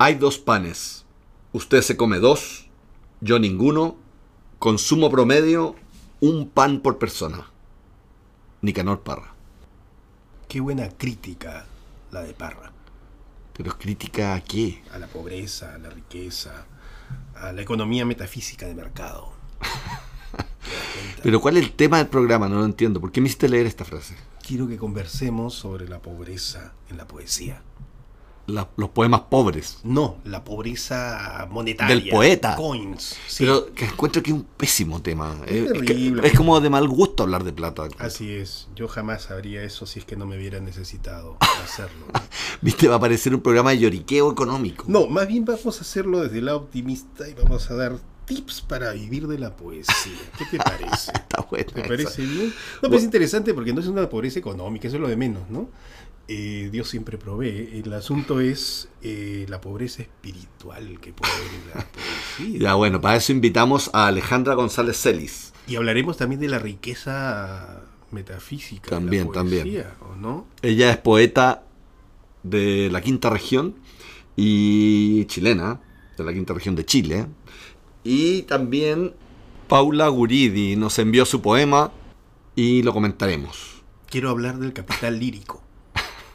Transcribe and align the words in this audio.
Hay 0.00 0.14
dos 0.14 0.38
panes. 0.38 1.04
Usted 1.52 1.82
se 1.82 1.96
come 1.96 2.20
dos, 2.20 2.68
yo 3.20 3.40
ninguno. 3.40 3.96
Consumo 4.60 5.10
promedio, 5.10 5.74
un 6.20 6.48
pan 6.48 6.80
por 6.80 6.98
persona. 6.98 7.50
Nicanor 8.62 9.00
Parra. 9.00 9.34
Qué 10.46 10.60
buena 10.60 10.88
crítica 10.88 11.66
la 12.12 12.22
de 12.22 12.32
Parra. 12.32 12.72
¿Pero 13.54 13.76
crítica 13.76 14.34
a 14.34 14.40
qué? 14.40 14.84
A 14.92 14.98
la 14.98 15.08
pobreza, 15.08 15.74
a 15.74 15.78
la 15.78 15.90
riqueza, 15.90 16.66
a 17.34 17.50
la 17.50 17.62
economía 17.62 18.04
metafísica 18.04 18.66
de 18.66 18.76
mercado. 18.76 19.32
Pero 21.24 21.40
¿cuál 21.40 21.56
es 21.56 21.64
el 21.64 21.72
tema 21.72 21.98
del 21.98 22.06
programa? 22.06 22.48
No 22.48 22.60
lo 22.60 22.64
entiendo. 22.64 23.00
¿Por 23.00 23.10
qué 23.10 23.20
me 23.20 23.26
hiciste 23.26 23.48
leer 23.48 23.66
esta 23.66 23.84
frase? 23.84 24.16
Quiero 24.46 24.68
que 24.68 24.76
conversemos 24.76 25.54
sobre 25.54 25.88
la 25.88 25.98
pobreza 25.98 26.72
en 26.88 26.98
la 26.98 27.08
poesía. 27.08 27.62
La- 28.48 28.68
los 28.76 28.88
poemas 28.90 29.20
pobres. 29.30 29.78
No, 29.84 30.16
la 30.24 30.42
pobreza 30.42 31.46
monetaria. 31.50 31.94
Del 31.96 32.08
poeta. 32.08 32.56
Coins. 32.56 33.16
sí. 33.26 33.44
Pero 33.44 33.72
que 33.74 33.84
encuentro 33.84 34.22
que 34.22 34.30
es 34.30 34.36
un 34.36 34.42
pésimo 34.44 35.00
tema. 35.02 35.36
Es 35.46 35.66
Es, 35.70 35.72
que- 35.74 35.78
terrible. 35.86 36.26
es 36.26 36.34
como 36.34 36.58
de 36.60 36.70
mal 36.70 36.88
gusto 36.88 37.22
hablar 37.24 37.44
de 37.44 37.52
plata. 37.52 37.88
Así 37.98 38.32
es. 38.34 38.68
Yo 38.74 38.88
jamás 38.88 39.30
habría 39.30 39.62
eso 39.62 39.84
si 39.86 39.98
es 40.00 40.04
que 40.04 40.16
no 40.16 40.24
me 40.26 40.36
hubiera 40.36 40.60
necesitado 40.60 41.36
hacerlo. 41.62 42.06
Viste, 42.62 42.88
va 42.88 42.94
a 42.94 42.96
aparecer 42.98 43.34
un 43.34 43.42
programa 43.42 43.70
de 43.70 43.78
lloriqueo 43.80 44.32
económico. 44.32 44.84
No, 44.88 45.06
más 45.06 45.28
bien 45.28 45.44
vamos 45.44 45.78
a 45.78 45.82
hacerlo 45.82 46.20
desde 46.20 46.38
el 46.38 46.46
lado 46.46 46.58
optimista 46.58 47.28
y 47.28 47.34
vamos 47.34 47.70
a 47.70 47.74
dar 47.74 47.98
tips 48.24 48.62
para 48.62 48.92
vivir 48.92 49.26
de 49.26 49.38
la 49.38 49.56
poesía. 49.56 49.94
¿Qué 50.38 50.44
te 50.46 50.58
parece? 50.58 51.12
Está 51.14 51.42
buena 51.50 51.66
¿Te 51.72 51.82
parece 51.82 52.22
bien? 52.22 52.46
No, 52.82 52.88
pero 52.88 52.96
es 52.96 53.04
interesante 53.04 53.52
porque 53.54 53.72
no 53.72 53.80
es 53.80 53.86
una 53.86 54.08
pobreza 54.08 54.38
económica, 54.38 54.88
eso 54.88 54.96
es 54.96 55.02
lo 55.02 55.08
de 55.08 55.16
menos, 55.16 55.48
¿no? 55.50 55.68
Eh, 56.28 56.68
Dios 56.70 56.88
siempre 56.88 57.16
provee. 57.16 57.80
El 57.84 57.92
asunto 57.94 58.40
es 58.40 58.88
eh, 59.02 59.46
la 59.48 59.60
pobreza 59.60 60.02
espiritual 60.02 61.00
que 61.00 61.12
puede 61.12 61.32
la. 61.74 61.86
Ya 62.58 62.74
bueno, 62.74 63.00
para 63.00 63.16
eso 63.16 63.32
invitamos 63.32 63.90
a 63.94 64.06
Alejandra 64.06 64.54
González 64.54 65.00
Celis. 65.00 65.52
Y 65.66 65.76
hablaremos 65.76 66.16
también 66.18 66.40
de 66.40 66.48
la 66.48 66.58
riqueza 66.58 67.82
metafísica 68.10 68.90
También, 68.90 69.24
de 69.24 69.28
la 69.30 69.34
también. 69.34 69.62
poesía, 69.64 69.96
¿o 70.00 70.16
no? 70.16 70.46
Ella 70.62 70.90
es 70.90 70.98
poeta 70.98 71.64
de 72.42 72.88
la 72.90 73.00
quinta 73.00 73.30
región 73.30 73.74
y 74.36 75.24
chilena, 75.26 75.80
de 76.16 76.24
la 76.24 76.32
quinta 76.32 76.54
región 76.54 76.76
de 76.76 76.84
Chile. 76.84 77.26
Y 78.04 78.42
también 78.42 79.14
Paula 79.66 80.08
Guridi 80.08 80.76
nos 80.76 80.98
envió 80.98 81.24
su 81.26 81.42
poema 81.42 81.90
y 82.54 82.82
lo 82.82 82.92
comentaremos. 82.92 83.82
Quiero 84.08 84.30
hablar 84.30 84.58
del 84.58 84.72
capital 84.72 85.18
lírico. 85.18 85.62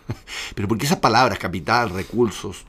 Pero 0.55 0.67
¿por 0.67 0.77
qué 0.77 0.85
esas 0.85 0.99
palabras, 0.99 1.39
capital, 1.39 1.89
recursos? 1.89 2.65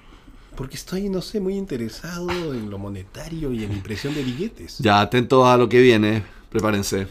Porque 0.57 0.77
estoy, 0.77 1.09
no 1.09 1.21
sé, 1.21 1.41
muy 1.41 1.57
interesado 1.57 2.31
en 2.55 2.71
lo 2.71 2.79
monetario 2.79 3.53
y 3.53 3.65
en 3.65 3.71
la 3.71 3.77
impresión 3.77 4.15
de 4.15 4.23
billetes. 4.23 4.79
Ya, 4.79 5.01
atentos 5.01 5.45
a 5.47 5.57
lo 5.57 5.69
que 5.69 5.81
viene, 5.81 6.23
prepárense. 6.51 7.09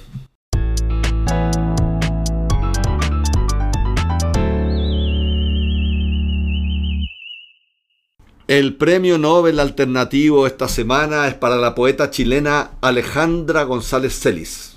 El 8.48 8.76
premio 8.76 9.18
Nobel 9.18 9.60
alternativo 9.60 10.46
esta 10.46 10.68
semana 10.68 11.28
es 11.28 11.34
para 11.34 11.56
la 11.56 11.74
poeta 11.76 12.12
chilena 12.12 12.72
Alejandra 12.82 13.64
González 13.64 14.20
Celis. 14.20 14.73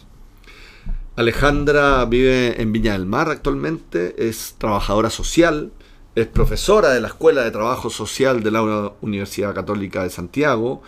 Alejandra 1.16 2.04
vive 2.04 2.60
en 2.60 2.72
Viña 2.72 2.92
del 2.92 3.06
Mar 3.06 3.30
actualmente, 3.30 4.28
es 4.28 4.54
trabajadora 4.58 5.08
social, 5.08 5.72
es 6.14 6.26
profesora 6.26 6.90
de 6.90 7.00
la 7.00 7.08
Escuela 7.08 7.42
de 7.42 7.50
Trabajo 7.50 7.88
Social 7.88 8.42
de 8.42 8.50
la 8.50 8.92
Universidad 9.00 9.54
Católica 9.54 10.02
de 10.02 10.10
Santiago 10.10 10.82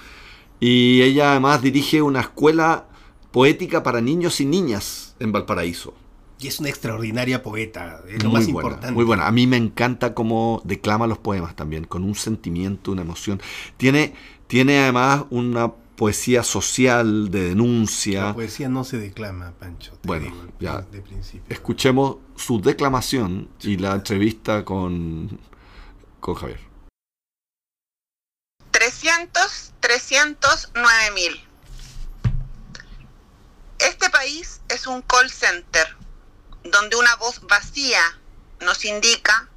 y 0.61 1.01
ella 1.01 1.31
además 1.31 1.63
dirige 1.63 2.03
una 2.03 2.21
escuela 2.21 2.89
poética 3.31 3.83
para 3.83 4.03
niños 4.03 4.43
y 4.43 4.45
niñas 4.45 5.17
en 5.19 5.33
Valparaíso. 5.33 5.95
Y 6.41 6.47
es 6.47 6.61
una 6.61 6.69
extraordinaria 6.69 7.43
poeta, 7.43 8.03
es 8.07 8.23
lo 8.23 8.29
Muy 8.29 8.39
más 8.39 8.53
buena, 8.53 8.69
importante. 8.69 8.95
Muy 8.95 9.05
buena. 9.05 9.27
A 9.27 9.33
mí 9.33 9.47
me 9.47 9.57
encanta 9.57 10.13
cómo 10.13 10.61
declama 10.65 11.07
los 11.07 11.19
poemas 11.19 11.57
también, 11.57 11.85
con 11.85 12.05
un 12.05 12.15
sentimiento, 12.15 12.93
una 12.93 13.01
emoción. 13.01 13.41
Tiene, 13.79 14.13
tiene 14.47 14.79
además 14.79 15.25
una 15.31 15.73
poesía 15.99 16.45
social 16.45 17.29
de 17.29 17.49
denuncia. 17.49 18.27
La 18.27 18.35
poesía 18.35 18.69
no 18.69 18.85
se 18.85 18.99
declama, 18.99 19.53
Pancho. 19.59 19.99
Bueno, 20.05 20.27
digo, 20.27 20.53
ya. 20.61 20.81
De 20.83 21.03
principio. 21.03 21.43
Escuchemos 21.53 22.19
su 22.37 22.61
declamación 22.61 23.51
y 23.61 23.77
la 23.79 23.95
entrevista 23.95 24.65
con, 24.65 25.41
con 26.21 26.37
Javier. 26.37 26.61
300, 28.71 29.75
300, 29.81 30.71
9000. 30.77 31.45
Este 33.81 34.09
país 34.11 34.61
es 34.69 34.87
un 34.87 35.03
call 35.03 35.29
center 35.31 35.97
donde 36.63 36.95
una 36.95 37.17
voz 37.17 37.41
vacía 37.49 38.01
nos 38.61 38.85
indica 38.85 39.49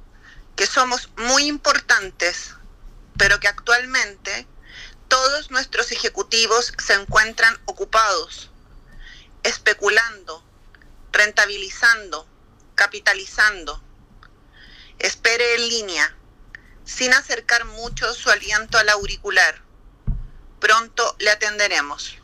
que 0.56 0.66
somos 0.66 1.08
muy 1.28 1.44
importantes, 1.44 2.56
pero 3.16 3.38
que 3.38 3.46
actualmente 3.46 4.48
todos 5.12 5.50
nuestros 5.50 5.92
ejecutivos 5.92 6.72
se 6.78 6.94
encuentran 6.94 7.54
ocupados, 7.66 8.50
especulando, 9.42 10.42
rentabilizando, 11.12 12.26
capitalizando. 12.74 13.82
Espere 14.98 15.56
en 15.56 15.68
línea, 15.68 16.16
sin 16.86 17.12
acercar 17.12 17.66
mucho 17.66 18.14
su 18.14 18.30
aliento 18.30 18.78
al 18.78 18.88
auricular. 18.88 19.60
Pronto 20.58 21.14
le 21.18 21.28
atenderemos. 21.28 22.16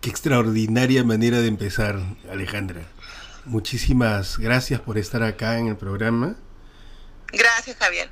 Qué 0.00 0.08
extraordinaria 0.08 1.02
manera 1.02 1.40
de 1.40 1.48
empezar, 1.48 1.98
Alejandra. 2.30 2.86
Muchísimas 3.44 4.38
gracias 4.38 4.80
por 4.80 4.98
estar 4.98 5.24
acá 5.24 5.58
en 5.58 5.66
el 5.66 5.76
programa. 5.76 6.36
Gracias, 7.32 7.76
Javier. 7.76 8.08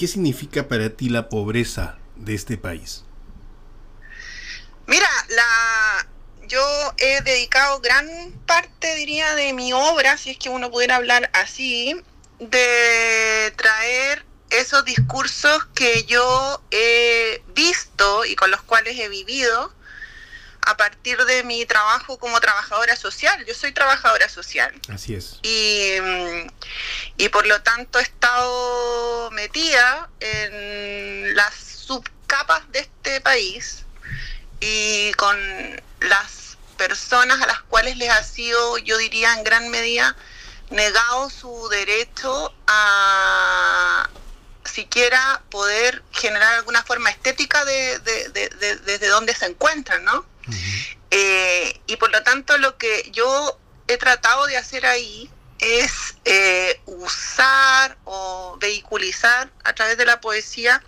¿Qué 0.00 0.06
significa 0.06 0.66
para 0.66 0.88
ti 0.88 1.10
la 1.10 1.28
pobreza 1.28 1.98
de 2.16 2.34
este 2.34 2.56
país? 2.56 3.04
Mira, 4.86 5.06
la 5.28 6.08
yo 6.48 6.64
he 6.96 7.20
dedicado 7.20 7.80
gran 7.80 8.08
parte, 8.46 8.94
diría, 8.94 9.34
de 9.34 9.52
mi 9.52 9.74
obra, 9.74 10.16
si 10.16 10.30
es 10.30 10.38
que 10.38 10.48
uno 10.48 10.70
pudiera 10.70 10.96
hablar 10.96 11.28
así, 11.34 11.94
de 12.38 13.52
traer 13.58 14.24
esos 14.48 14.86
discursos 14.86 15.66
que 15.74 16.04
yo 16.04 16.62
he 16.70 17.42
visto 17.54 18.24
y 18.24 18.36
con 18.36 18.50
los 18.50 18.62
cuales 18.62 18.98
he 18.98 19.10
vivido 19.10 19.70
a 20.70 20.76
partir 20.76 21.18
de 21.24 21.42
mi 21.44 21.66
trabajo 21.66 22.18
como 22.18 22.40
trabajadora 22.40 22.96
social. 22.96 23.44
Yo 23.46 23.54
soy 23.54 23.72
trabajadora 23.72 24.28
social. 24.28 24.72
Así 24.92 25.14
es. 25.14 25.38
y, 25.42 25.94
y 27.16 27.28
por 27.28 27.46
lo 27.46 27.60
tanto 27.62 27.98
he 27.98 28.02
estado 28.02 29.30
metida 29.32 30.08
en 30.20 31.34
las 31.34 31.54
subcapas 31.54 32.70
de 32.72 32.80
este 32.80 33.20
país 33.20 33.84
y 34.60 35.12
con 35.14 35.36
las 36.00 36.56
personas 36.76 37.40
a 37.42 37.46
las 37.46 37.60
cuales 37.62 37.96
les 37.96 38.10
ha 38.10 38.22
sido, 38.22 38.78
yo 38.78 38.96
diría 38.98 39.34
en 39.34 39.44
gran 39.44 39.68
medida, 39.70 40.16
negado 40.70 41.28
su 41.30 41.68
derecho 41.68 42.54
a 42.66 44.08
siquiera 44.64 45.42
poder 45.50 46.02
generar 46.12 46.54
alguna 46.54 46.82
forma 46.84 47.10
estética 47.10 47.64
de, 47.64 47.98
de- 47.98 48.28
de- 48.28 48.48
de- 48.50 48.76
desde 48.76 49.08
donde 49.08 49.34
se 49.34 49.46
encuentran, 49.46 50.04
¿no? 50.04 50.24
Eh, 51.10 51.80
y 51.86 51.96
por 51.96 52.10
lo 52.10 52.22
tanto 52.22 52.56
lo 52.58 52.78
que 52.78 53.10
yo 53.12 53.58
he 53.88 53.96
tratado 53.96 54.46
de 54.46 54.56
hacer 54.56 54.86
ahí 54.86 55.30
es 55.58 56.16
eh, 56.24 56.80
usar 56.86 57.98
o 58.04 58.56
vehiculizar 58.58 59.50
a 59.64 59.74
través 59.74 59.98
de 59.98 60.06
la 60.06 60.20
poesía 60.20 60.82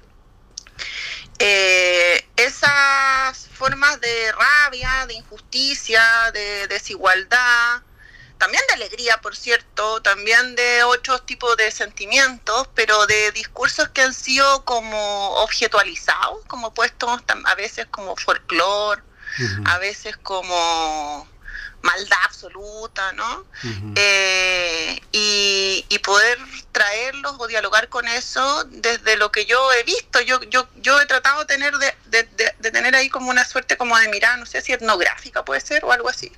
eh, 1.38 2.26
esas 2.36 3.48
formas 3.54 4.00
de 4.00 4.32
rabia, 4.32 5.06
de 5.06 5.14
injusticia, 5.14 6.30
de 6.32 6.68
desigualdad, 6.68 7.82
también 8.38 8.62
de 8.68 8.74
alegría, 8.74 9.20
por 9.20 9.36
cierto, 9.36 10.02
también 10.02 10.56
de 10.56 10.82
otros 10.84 11.24
tipos 11.26 11.56
de 11.56 11.70
sentimientos, 11.70 12.68
pero 12.74 13.06
de 13.06 13.32
discursos 13.32 13.88
que 13.90 14.02
han 14.02 14.14
sido 14.14 14.64
como 14.64 15.30
objetualizados, 15.42 16.44
como 16.46 16.74
puestos 16.74 17.20
a 17.44 17.54
veces 17.54 17.86
como 17.90 18.16
folclore, 18.16 19.02
A 19.66 19.78
veces 19.78 20.16
como 20.16 21.28
maldad 21.82 22.18
absoluta, 22.24 23.12
¿no? 23.12 23.44
Eh, 23.96 25.00
y, 25.10 25.84
y 25.88 25.98
poder 25.98 26.38
traerlos 26.70 27.34
o 27.38 27.46
dialogar 27.48 27.88
con 27.88 28.06
eso 28.06 28.64
desde 28.70 29.16
lo 29.16 29.32
que 29.32 29.46
yo 29.46 29.72
he 29.72 29.82
visto. 29.82 30.20
Yo, 30.20 30.40
yo, 30.44 30.68
yo 30.76 31.00
he 31.00 31.06
tratado 31.06 31.40
de 31.40 31.46
tener, 31.46 31.76
de, 31.78 31.94
de- 32.06 32.22
de- 32.22 32.54
de 32.58 32.70
tener 32.70 32.94
ahí 32.94 33.08
como 33.08 33.30
una 33.30 33.44
suerte 33.44 33.76
como 33.76 33.98
de 33.98 34.08
mirada, 34.08 34.36
no 34.36 34.46
sé 34.46 34.60
si 34.62 34.72
etnográfica 34.72 35.44
puede 35.44 35.60
ser 35.60 35.84
o 35.84 35.90
algo 35.92 36.08
así. 36.08 36.30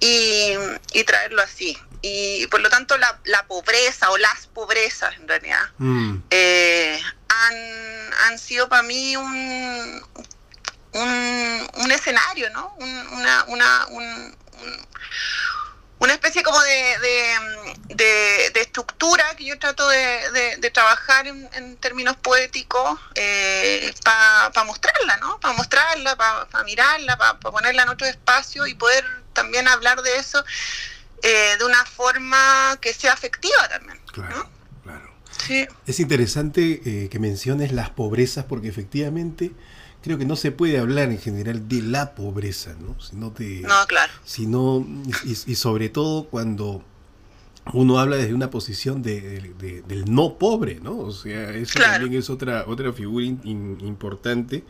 Y, 0.00 0.52
y 0.92 1.04
traerlo 1.04 1.42
así. 1.42 1.76
Y 2.00 2.46
por 2.48 2.60
lo 2.60 2.68
tanto 2.70 2.96
la, 2.98 3.18
la 3.24 3.46
pobreza 3.46 4.10
o 4.10 4.18
las 4.18 4.46
pobrezas 4.48 5.14
en 5.16 5.28
realidad 5.28 5.68
Mm, 5.78 6.16
eh, 6.30 7.00
han, 7.28 8.14
han 8.26 8.38
sido 8.38 8.68
para 8.68 8.82
mí 8.82 9.16
un, 9.16 10.02
un, 10.92 11.68
un 11.84 11.90
escenario, 11.92 12.50
¿no? 12.50 12.74
Un- 12.78 13.06
una, 13.12 13.44
una, 13.48 13.86
un- 13.88 14.36
un- 14.62 14.86
una 15.98 16.14
especie 16.14 16.42
como 16.42 16.60
de, 16.62 16.98
de, 16.98 17.94
de- 17.94 18.50
de 18.50 18.60
estructura 18.60 19.24
que 19.36 19.44
yo 19.44 19.56
trato 19.58 19.86
de, 19.88 20.58
trabajar 20.72 21.28
en, 21.28 21.48
en 21.52 21.76
términos 21.76 22.16
poéticos 22.16 22.98
para 24.04 24.64
mostrarla, 24.64 25.16
¿no? 25.18 25.38
Para 25.40 25.54
mostrarla, 25.54 26.16
para 26.16 26.64
mirarla, 26.64 27.16
para 27.16 27.38
ponerla 27.38 27.82
en 27.84 27.88
otro 27.90 28.06
espacio 28.06 28.66
y 28.66 28.74
poder 28.74 29.04
también 29.32 29.68
hablar 29.68 30.02
de 30.02 30.16
eso 30.16 30.44
eh, 31.22 31.56
de 31.58 31.64
una 31.64 31.84
forma 31.84 32.76
que 32.80 32.92
sea 32.92 33.12
afectiva 33.12 33.68
también. 33.68 34.00
claro, 34.12 34.36
¿no? 34.36 34.50
claro. 34.82 35.14
Sí. 35.46 35.66
Es 35.86 36.00
interesante 36.00 36.80
eh, 36.84 37.08
que 37.10 37.18
menciones 37.20 37.70
las 37.72 37.90
pobrezas 37.90 38.44
porque 38.46 38.68
efectivamente 38.68 39.52
creo 40.02 40.18
que 40.18 40.24
no 40.24 40.36
se 40.36 40.50
puede 40.52 40.78
hablar 40.78 41.10
en 41.10 41.18
general 41.18 41.68
de 41.68 41.82
la 41.82 42.14
pobreza, 42.14 42.74
¿no? 42.80 43.00
Sino 43.00 43.30
de, 43.30 43.60
No, 43.60 43.86
claro. 43.86 44.12
sino 44.24 44.86
y, 45.24 45.30
y 45.52 45.54
sobre 45.54 45.88
todo 45.88 46.24
cuando 46.24 46.82
uno 47.72 47.98
habla 48.00 48.16
desde 48.16 48.34
una 48.34 48.50
posición 48.50 49.02
de, 49.02 49.52
de- 49.58 49.82
del 49.82 50.12
no 50.12 50.36
pobre, 50.38 50.80
¿no? 50.80 50.98
O 50.98 51.12
sea, 51.12 51.50
eso 51.54 51.74
Claro. 51.78 52.00
también 52.02 52.20
es 52.20 52.28
otra 52.30 52.64
otra 52.66 52.92
figura 52.92 53.24
in- 53.24 53.40
in- 53.44 53.78
importante. 53.86 54.64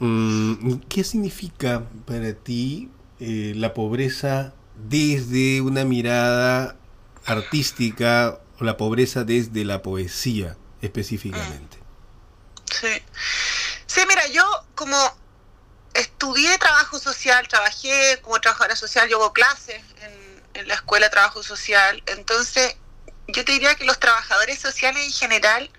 Mm, 0.00 0.74
¿Qué 0.88 1.04
significa 1.04 1.84
para 2.06 2.32
ti 2.34 2.88
eh, 3.20 3.52
la 3.56 3.72
pobreza 3.74 4.54
desde 4.88 5.60
una 5.62 5.84
mirada 5.84 6.76
artística 7.24 8.40
o 8.58 8.64
la 8.64 8.76
pobreza 8.76 9.24
desde 9.24 9.64
la 9.64 9.82
poesía 9.82 10.56
específicamente? 10.82 11.76
Sí. 12.70 12.88
Sí, 13.96 14.02
mira, 14.06 14.26
yo 14.26 14.44
como 14.74 14.96
estudié 15.94 16.58
trabajo 16.58 16.98
social, 16.98 17.48
trabajé 17.48 18.20
como 18.20 18.38
trabajadora 18.42 18.76
social, 18.76 19.08
yo 19.08 19.16
hago 19.16 19.32
clases 19.32 19.80
en, 20.02 20.42
en 20.52 20.68
la 20.68 20.74
escuela 20.74 21.06
de 21.06 21.10
trabajo 21.10 21.42
social, 21.42 22.02
entonces 22.04 22.76
yo 23.28 23.42
te 23.42 23.52
diría 23.52 23.74
que 23.74 23.86
los 23.86 23.98
trabajadores 23.98 24.58
sociales 24.58 25.02
en 25.02 25.12
general 25.12 25.70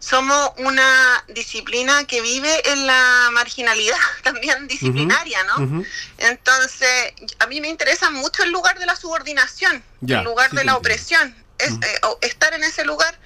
somos 0.00 0.50
una 0.56 1.24
disciplina 1.28 2.04
que 2.08 2.20
vive 2.22 2.72
en 2.72 2.88
la 2.88 3.28
marginalidad 3.30 3.96
también 4.24 4.66
disciplinaria, 4.66 5.44
¿no? 5.44 5.84
Entonces, 6.18 7.12
a 7.38 7.46
mí 7.46 7.60
me 7.60 7.68
interesa 7.68 8.10
mucho 8.10 8.42
el 8.42 8.50
lugar 8.50 8.80
de 8.80 8.86
la 8.86 8.96
subordinación, 8.96 9.84
Ya, 10.00 10.18
el 10.18 10.24
lugar 10.24 10.50
sí 10.50 10.56
de 10.56 10.64
la 10.64 10.76
opresión. 10.76 11.44
Es, 11.58 11.70
Ujú. 11.70 11.80
eh, 11.84 12.00
o- 12.02 12.18
estar 12.22 12.52
en 12.54 12.64
ese 12.64 12.84
lugar. 12.84 13.16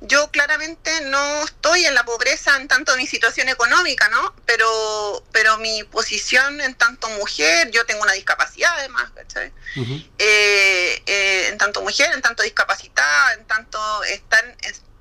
Yo 0.00 0.30
claramente 0.30 1.00
no 1.02 1.44
estoy 1.44 1.84
en 1.84 1.94
la 1.94 2.04
pobreza 2.04 2.56
en 2.56 2.68
tanto 2.68 2.96
mi 2.96 3.06
situación 3.06 3.48
económica, 3.48 4.08
¿no? 4.08 4.34
Pero, 4.46 5.24
pero 5.32 5.58
mi 5.58 5.82
posición 5.84 6.60
en 6.60 6.74
tanto 6.74 7.08
mujer, 7.10 7.70
yo 7.72 7.84
tengo 7.84 8.02
una 8.02 8.12
discapacidad 8.12 8.72
además, 8.78 9.10
eh, 10.18 11.02
eh, 11.06 11.48
en 11.48 11.58
tanto 11.58 11.82
mujer, 11.82 12.12
en 12.14 12.22
tanto 12.22 12.44
discapacitada, 12.44 13.34
en 13.34 13.44
tanto 13.46 14.04
estar 14.04 14.44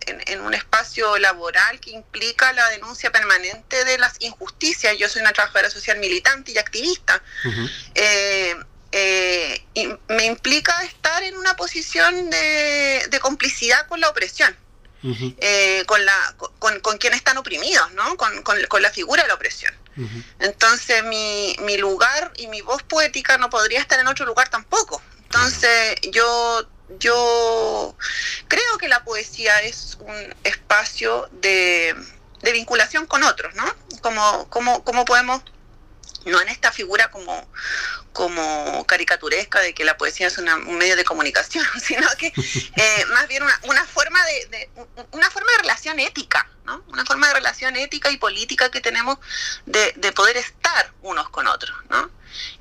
en, 0.07 0.23
en 0.25 0.41
un 0.41 0.53
espacio 0.55 1.17
laboral 1.19 1.79
que 1.79 1.91
implica 1.91 2.51
la 2.53 2.67
denuncia 2.69 3.11
permanente 3.11 3.85
de 3.85 3.97
las 3.99 4.15
injusticias. 4.19 4.97
Yo 4.97 5.09
soy 5.09 5.21
una 5.21 5.33
trabajadora 5.33 5.69
social 5.69 5.99
militante 5.99 6.53
y 6.53 6.57
activista. 6.57 7.21
Ujú. 7.45 7.69
Eh, 7.93 8.55
eh, 8.91 9.65
y 9.73 9.89
me 10.07 10.25
implica 10.25 10.81
estar 10.83 11.21
en 11.21 11.37
una 11.37 11.55
posición 11.55 12.29
de, 12.29 13.05
de 13.09 13.19
complicidad 13.19 13.85
con 13.87 13.99
la 13.99 14.09
opresión. 14.09 14.55
Eh, 15.39 15.83
con, 15.85 16.03
la, 16.05 16.35
con, 16.59 16.79
con 16.79 16.97
quienes 16.97 17.17
están 17.19 17.37
oprimidos, 17.37 17.91
¿no? 17.93 18.17
Con, 18.17 18.41
con- 18.43 18.61
con 18.67 18.81
la 18.81 18.89
figura 18.91 19.21
de 19.23 19.27
la 19.27 19.35
opresión. 19.35 19.73
Entonces 20.39 21.03
mi, 21.05 21.55
mi 21.61 21.77
lugar 21.77 22.31
y 22.37 22.47
mi 22.47 22.61
voz 22.61 22.83
poética 22.83 23.37
no 23.37 23.49
podría 23.49 23.79
estar 23.79 23.99
en 23.99 24.07
otro 24.07 24.25
lugar 24.25 24.49
tampoco. 24.49 25.01
Entonces 25.23 25.95
yo, 26.11 26.67
yo 26.99 27.95
creo 28.47 28.77
que 28.77 28.87
la 28.87 29.03
poesía 29.03 29.61
es 29.61 29.97
un 30.01 30.35
espacio 30.43 31.29
de, 31.31 31.95
de 32.41 32.51
vinculación 32.51 33.05
con 33.07 33.23
otros, 33.23 33.53
¿no? 33.55 33.65
Como, 34.01 34.47
como, 34.49 34.83
como 34.83 35.03
podemos, 35.05 35.41
no 36.27 36.39
en 36.41 36.49
esta 36.49 36.71
figura 36.71 37.09
como, 37.11 37.51
como 38.13 38.85
caricaturesca 38.85 39.59
de 39.61 39.73
que 39.73 39.83
la 39.85 39.97
poesía 39.97 40.27
es 40.27 40.37
una- 40.37 40.55
un 40.55 40.77
medio 40.77 40.95
de 40.95 41.03
comunicación, 41.03 41.65
sino 41.83 42.07
que 42.17 42.27
eh, 42.27 43.05
más 43.13 43.27
bien 43.27 43.43
una, 43.63 43.85
forma 43.85 44.23
de, 44.25 44.69
una 45.11 45.29
forma 45.29 45.51
de 45.53 45.57
relación 45.59 45.99
ética, 45.99 46.49
¿no? 46.65 46.83
Una 46.87 47.05
forma 47.05 47.27
de 47.27 47.33
relación 47.35 47.75
ética 47.75 48.09
y 48.11 48.17
política 48.17 48.69
que 48.71 48.81
tenemos 48.81 49.17
de, 49.65 49.93
de 49.97 50.11
poder 50.11 50.37
estar 50.37 50.93
unos 51.01 51.29
con 51.29 51.47
otros, 51.47 51.75
¿no? 51.89 52.09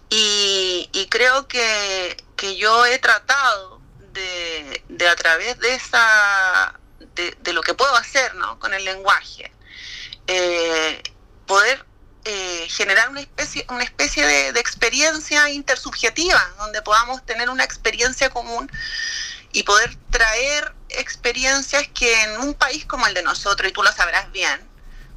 Y, 0.08 1.08
creo 1.10 1.48
que, 1.48 2.16
que 2.36 2.56
yo 2.56 2.86
he 2.86 2.98
tratado 2.98 3.80
de, 4.12 4.84
de 4.88 5.08
a 5.08 5.16
través 5.16 5.58
de 5.58 5.74
esa 5.74 6.78
de, 7.14 7.36
de 7.40 7.52
lo 7.52 7.62
que 7.62 7.74
puedo 7.74 7.94
hacer, 7.96 8.34
¿no? 8.36 8.58
Con 8.58 8.72
el 8.74 8.84
lenguaje, 8.84 9.50
eh, 10.26 11.02
poder 11.46 11.84
eh, 12.28 12.66
generar 12.68 13.08
una 13.08 13.20
especie, 13.20 13.64
una 13.68 13.84
especie 13.84 14.26
de, 14.26 14.52
de 14.52 14.58
experiencia 14.58 15.48
intersubjetiva, 15.48 16.42
donde 16.58 16.82
podamos 16.82 17.24
tener 17.24 17.48
una 17.48 17.62
experiencia 17.62 18.30
común 18.30 18.68
y 19.52 19.62
poder 19.62 19.96
traer 20.10 20.74
experiencias 20.88 21.86
que 21.94 22.22
en 22.24 22.40
un 22.40 22.54
país 22.54 22.84
como 22.84 23.06
el 23.06 23.14
de 23.14 23.22
nosotros, 23.22 23.70
y 23.70 23.72
tú 23.72 23.82
lo 23.84 23.92
sabrás 23.92 24.32
bien, 24.32 24.60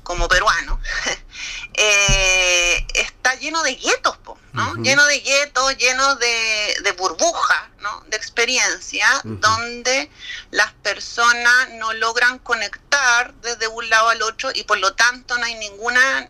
como 0.03 0.27
peruano, 0.27 0.79
eh, 1.73 2.87
está 2.93 3.33
lleno 3.35 3.63
de 3.63 3.75
guetos, 3.75 4.17
¿no? 4.53 4.75
Lleno 4.75 5.05
de 5.05 5.19
guetos, 5.19 5.77
lleno 5.77 6.15
de, 6.15 6.77
de 6.83 6.91
burbujas, 6.93 7.69
¿no? 7.79 8.03
De 8.07 8.17
experiencia, 8.17 9.07
donde 9.23 10.11
las 10.51 10.73
personas 10.73 11.69
no 11.73 11.93
logran 11.93 12.39
conectar 12.39 13.33
desde 13.41 13.67
un 13.67 13.89
lado 13.89 14.09
al 14.09 14.21
otro 14.21 14.51
y 14.53 14.63
por 14.63 14.77
lo 14.77 14.93
tanto 14.93 15.37
no 15.37 15.45
hay 15.45 15.55
ninguna 15.55 16.29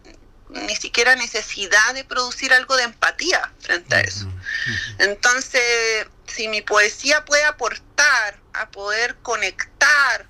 ni 0.50 0.75
siquiera 0.75 1.16
necesidad 1.16 1.94
de 1.94 2.04
producir 2.04 2.54
algo 2.54 2.75
de 2.75 2.84
empatía 2.84 3.51
frente 3.60 3.95
a 3.95 4.02
eso. 4.02 4.28
Entonces, 4.97 6.07
si 6.28 6.47
mi 6.47 6.62
poesía 6.62 7.23
puede 7.26 7.44
aportar 7.44 8.40
a 8.54 8.69
poder 8.69 9.16
conectar 9.21 10.26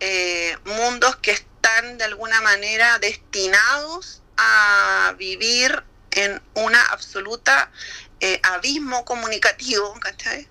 eh, 0.00 0.56
mundos 0.64 1.16
que 1.16 1.32
están 1.32 1.98
de 1.98 2.04
alguna 2.04 2.40
manera 2.40 2.98
destinados 2.98 4.22
a 4.36 5.14
vivir 5.18 5.84
en 6.12 6.42
una 6.54 6.82
absoluta 6.86 7.70
eh, 8.20 8.40
abismo 8.42 9.04
comunicativo, 9.04 9.98
¿cachai? 10.00 10.48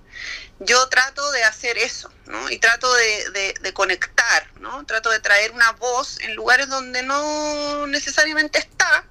Yo 0.59 0.87
trato 0.89 1.31
de 1.31 1.43
hacer 1.43 1.77
eso, 1.77 2.11
¿no? 2.27 2.49
Y 2.49 2.59
trato 2.59 2.93
de, 2.93 3.29
de- 3.31 3.53
de 3.61 3.73
conectar, 3.73 4.47
¿no? 4.59 4.85
Trato 4.85 5.09
de 5.09 5.19
traer 5.19 5.51
una 5.51 5.71
voz 5.71 6.19
en 6.21 6.35
lugares 6.35 6.69
donde 6.69 7.01
no 7.03 7.87
necesariamente 7.87 8.59
está 8.59 9.05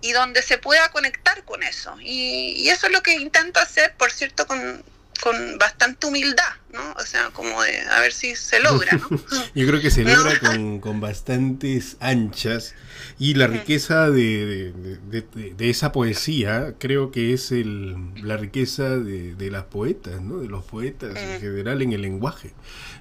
y 0.00 0.12
donde 0.12 0.40
se 0.42 0.56
pueda 0.58 0.90
conectar 0.90 1.44
con 1.44 1.62
eso. 1.62 1.94
Y, 2.00 2.52
y 2.56 2.70
eso 2.70 2.86
es 2.86 2.92
lo 2.92 3.02
que 3.02 3.12
intento 3.14 3.60
hacer, 3.60 3.94
por 3.98 4.10
cierto, 4.10 4.46
con, 4.46 4.82
con 5.20 5.58
bastante 5.58 6.06
humildad, 6.06 6.54
¿no? 6.70 6.92
O 6.98 7.04
sea, 7.04 7.28
como 7.30 7.62
de 7.62 7.78
a 7.82 8.00
ver 8.00 8.12
si 8.14 8.34
se 8.34 8.60
logra, 8.60 8.92
¿no? 8.96 9.08
Yo 9.54 9.66
creo 9.66 9.80
que 9.82 9.90
se 9.90 10.02
No. 10.04 10.14
logra 10.16 10.40
con, 10.40 10.80
con 10.80 11.00
bastantes 11.02 11.98
anchas 12.00 12.74
y 13.20 13.34
la 13.34 13.46
riqueza 13.46 14.10
de, 14.10 14.72
de- 14.72 14.96
de- 15.10 15.26
de- 15.34 15.54
de 15.54 15.70
esa 15.70 15.92
poesía 15.92 16.74
creo 16.78 17.10
que 17.12 17.32
es 17.34 17.52
el, 17.52 17.94
la 18.22 18.36
riqueza 18.38 18.96
de, 18.98 19.34
de 19.36 19.50
las 19.50 19.64
poetas, 19.64 20.20
¿no? 20.22 20.38
de 20.38 20.48
los 20.48 20.64
poetas 20.64 21.16
en 21.16 21.36
Mm. 21.36 21.40
general 21.40 21.82
en 21.82 21.92
el 21.92 22.00
lenguaje, 22.02 22.50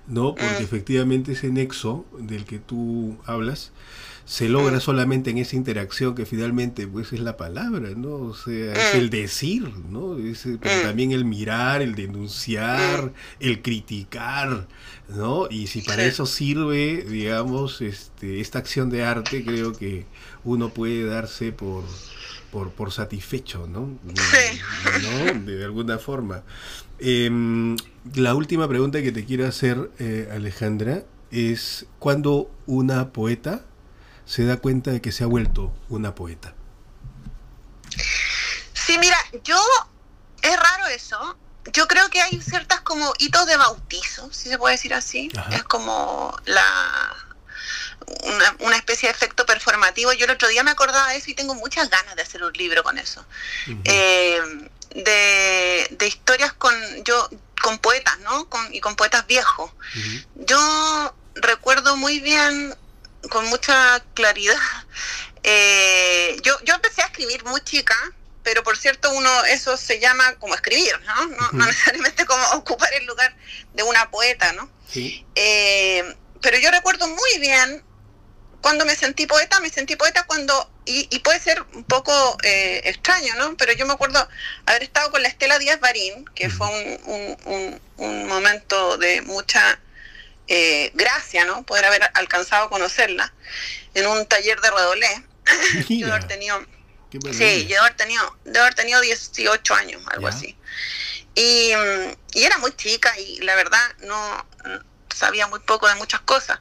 ¿no? 0.07 0.35
porque 0.35 0.59
Mm. 0.59 0.63
efectivamente 0.63 1.31
ese 1.31 1.49
nexo 1.49 2.05
del 2.19 2.43
que 2.45 2.59
tú 2.59 3.17
hablas 3.25 3.71
se 4.29 4.47
logra 4.47 4.77
Mm. 4.77 4.81
solamente 4.81 5.31
en 5.31 5.39
esa 5.39 5.55
interacción 5.55 6.13
que 6.13 6.23
finalmente 6.23 6.85
pues 6.87 7.11
es 7.13 7.19
la 7.19 7.35
palabra, 7.35 7.89
¿no? 7.97 8.11
O 8.13 8.35
sea, 8.35 8.73
es 8.73 8.93
Mm. 8.93 8.97
el 8.97 9.09
decir, 9.09 9.63
¿no? 9.89 10.19
Es, 10.19 10.45
eh, 10.45 10.59
pero 10.61 10.75
Mm. 10.75 10.81
también 10.83 11.11
el 11.13 11.25
mirar, 11.25 11.81
el 11.81 11.95
denunciar, 11.95 13.11
el 13.39 13.63
criticar, 13.63 14.67
¿no? 15.07 15.47
Y 15.49 15.65
si 15.65 15.81
para 15.81 16.05
eso 16.05 16.27
sirve, 16.27 17.03
digamos, 17.09 17.81
este, 17.81 18.39
esta 18.39 18.59
acción 18.59 18.91
de 18.91 19.03
arte, 19.03 19.43
creo 19.43 19.73
que 19.73 20.05
uno 20.43 20.69
puede 20.75 21.05
darse 21.05 21.51
por, 21.51 21.83
por, 22.51 22.69
por 22.69 22.91
satisfecho, 22.91 23.65
¿no? 23.67 23.89
De 25.43 25.63
alguna 25.65 25.97
forma. 25.97 26.43
Em, 26.99 27.75
la 28.13 28.35
última 28.35 28.67
pregunta 28.67 29.01
que 29.01 29.11
te 29.11 29.25
quiero 29.25 29.47
hacer, 29.47 29.89
eh, 29.97 30.29
Alejandra, 30.31 31.03
es 31.31 31.87
¿cuándo 31.97 32.51
una 32.67 33.09
poeta 33.11 33.65
se 34.29 34.45
da 34.45 34.57
cuenta 34.57 34.91
de 34.91 35.01
que 35.01 35.11
se 35.11 35.23
ha 35.23 35.27
vuelto 35.27 35.73
una 35.89 36.13
poeta? 36.13 36.53
Sí, 38.73 38.97
mira, 38.99 39.17
yo 39.43 39.59
es 40.43 40.55
raro 40.55 40.85
eso. 40.87 41.37
Yo 41.73 41.87
creo 41.87 42.09
que 42.09 42.21
hay 42.21 42.39
ciertas 42.39 42.81
como 42.81 43.11
hitos 43.17 43.47
de 43.47 43.57
bautizo, 43.57 44.31
si 44.31 44.49
se 44.49 44.59
puede 44.59 44.75
decir 44.75 44.93
así. 44.93 45.31
Ajá. 45.35 45.55
Es 45.55 45.63
como 45.63 46.37
la 46.45 47.15
una, 48.23 48.55
una 48.59 48.75
especie 48.75 49.09
de 49.09 49.13
efecto 49.13 49.47
performativo. 49.47 50.13
Yo 50.13 50.25
el 50.25 50.31
otro 50.31 50.47
día 50.47 50.63
me 50.63 50.71
acordaba 50.71 51.09
de 51.09 51.17
eso 51.17 51.31
y 51.31 51.33
tengo 51.33 51.55
muchas 51.55 51.89
ganas 51.89 52.15
de 52.15 52.21
hacer 52.21 52.43
un 52.43 52.53
libro 52.53 52.83
con 52.83 52.99
eso. 52.99 53.25
Eh, 53.83 54.41
de, 54.91 55.87
de 55.89 56.07
historias 56.07 56.53
con 56.53 56.73
yo 57.03 57.29
con 57.61 57.79
poetas, 57.79 58.19
¿no? 58.19 58.47
Con, 58.47 58.73
y 58.73 58.79
con 58.79 58.95
poetas 58.95 59.25
viejos. 59.25 59.71
Yo 60.35 61.15
recuerdo 61.33 61.97
muy 61.97 62.19
bien, 62.19 62.75
con 63.29 63.45
mucha 63.47 64.03
claridad, 64.13 64.55
eh, 65.43 66.37
yo, 66.43 66.57
yo 66.63 66.75
empecé 66.75 67.01
a 67.01 67.05
escribir 67.05 67.43
muy 67.45 67.61
chica, 67.61 67.95
pero 68.43 68.63
por 68.63 68.77
cierto, 68.77 69.11
uno 69.11 69.45
eso 69.45 69.77
se 69.77 69.99
llama 69.99 70.35
como 70.35 70.55
escribir, 70.55 70.99
¿no? 71.05 71.27
No, 71.51 71.65
necesariamente 71.65 72.25
como 72.25 72.43
ocupar 72.53 72.93
el 72.93 73.05
lugar 73.05 73.35
de 73.73 73.83
una 73.83 74.09
poeta, 74.09 74.53
¿no? 74.53 74.69
Sí. 74.91 75.25
Eh, 75.35 76.15
pero 76.41 76.57
yo 76.57 76.71
recuerdo 76.71 77.07
muy 77.07 77.37
bien 77.39 77.83
cuando 78.61 78.85
me 78.85 78.95
sentí 78.95 79.25
poeta, 79.25 79.59
me 79.61 79.69
sentí 79.69 79.95
poeta 79.95 80.23
cuando, 80.23 80.69
y, 80.85 81.07
y 81.15 81.19
puede 81.19 81.39
ser 81.39 81.61
un 81.73 81.83
poco 81.83 82.37
eh, 82.43 82.81
extraño, 82.85 83.33
¿no? 83.35 83.55
Pero 83.55 83.71
yo 83.73 83.85
me 83.85 83.93
acuerdo 83.93 84.27
haber 84.65 84.83
estado 84.83 85.11
con 85.11 85.21
la 85.21 85.29
Estela 85.29 85.59
Díaz 85.59 85.79
Barín, 85.79 86.25
que 86.35 86.49
fue 86.49 86.67
un, 86.67 86.99
un- 87.13 87.37
un- 87.45 87.81
un 87.97 88.27
momento 88.27 88.97
de 88.97 89.21
mucha 89.21 89.79
eh, 90.49 90.91
gracia, 90.95 91.45
¿no? 91.45 91.63
Poder 91.63 91.85
haber 91.85 92.09
alcanzado 92.13 92.65
a 92.65 92.69
conocerla 92.69 93.33
en 93.93 94.07
un 94.07 94.25
taller 94.25 94.59
de 94.59 94.69
redolé. 94.71 95.23
Yo 95.73 95.85
Mira, 95.89 96.15
haber 96.15 96.27
tenido 96.27 96.65
Sí, 97.31 97.65
yo 97.67 97.79
haber 97.81 97.95
tenido, 97.95 98.37
de 98.45 98.59
haber 98.59 98.75
tenido 98.75 99.01
18 99.01 99.73
años, 99.73 99.99
algo 100.11 100.27
así. 100.27 100.55
Y, 101.33 101.71
y 102.33 102.43
era 102.43 102.59
muy 102.59 102.71
chica 102.75 103.17
y 103.19 103.39
la 103.39 103.55
verdad 103.55 103.81
no 104.01 104.45
mm, 104.63 104.77
sabía 105.15 105.47
muy 105.47 105.59
poco 105.61 105.87
de 105.87 105.95
muchas 105.95 106.19
cosas. 106.21 106.59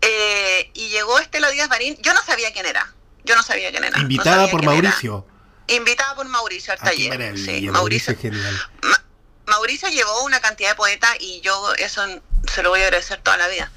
Eh, 0.00 0.70
y 0.72 0.88
llegó 0.88 1.18
Estela 1.18 1.50
Díaz 1.50 1.68
Marín, 1.68 1.98
yo 2.00 2.14
no 2.14 2.22
sabía 2.22 2.52
quién 2.54 2.64
era. 2.64 2.90
Yo 3.24 3.36
no 3.36 3.42
sabía 3.42 3.70
quién 3.70 3.84
era. 3.84 3.98
Invitada 4.00 4.50
por 4.50 4.62
era. 4.62 4.72
Mauricio. 4.72 5.26
Invitada 5.66 6.14
por 6.14 6.26
Mauricio 6.26 6.72
al 6.72 6.78
Ah, 6.80 6.84
taller. 6.86 7.12
sí, 7.36 7.68
Mauricio 7.68 7.72
Mauricio, 7.72 8.12
es 8.14 8.18
genial. 8.20 8.62
Ma- 8.82 9.04
Mauricio 9.46 9.88
llevó 9.88 10.22
una 10.22 10.40
cantidad 10.40 10.70
de 10.70 10.74
poetas 10.76 11.16
y 11.20 11.40
yo 11.40 11.74
eso 11.74 12.04
se 12.52 12.62
lo 12.62 12.70
voy 12.70 12.80
a 12.82 12.84
agradecer 12.84 13.20
toda 13.22 13.36
la 13.36 13.48
vida. 13.48 13.70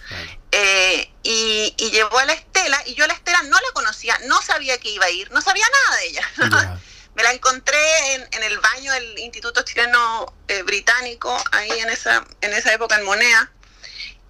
Eh, 0.51 1.11
y, 1.23 1.73
y 1.77 1.91
llevó 1.91 2.17
a 2.19 2.25
la 2.25 2.33
Estela, 2.33 2.81
y 2.85 2.93
yo 2.95 3.03
a 3.03 3.07
la 3.07 3.13
Estela 3.13 3.43
no 3.43 3.57
la 3.59 3.71
conocía, 3.73 4.17
no 4.25 4.41
sabía 4.41 4.77
que 4.77 4.89
iba 4.89 5.05
a 5.05 5.09
ir, 5.09 5.31
no 5.31 5.41
sabía 5.41 5.65
nada 5.69 5.97
de 5.97 6.07
ella. 6.07 6.31
Me 7.15 7.23
la 7.23 7.31
encontré 7.31 8.13
en, 8.13 8.27
en 8.31 8.43
el 8.43 8.59
baño 8.59 8.91
del 8.91 9.19
Instituto 9.19 9.61
Chileno 9.63 10.33
eh, 10.49 10.63
Británico, 10.63 11.41
ahí 11.53 11.71
en 11.79 11.89
esa, 11.89 12.25
en 12.41 12.53
esa 12.53 12.73
época 12.73 12.95
en 12.95 13.05
Monea. 13.05 13.51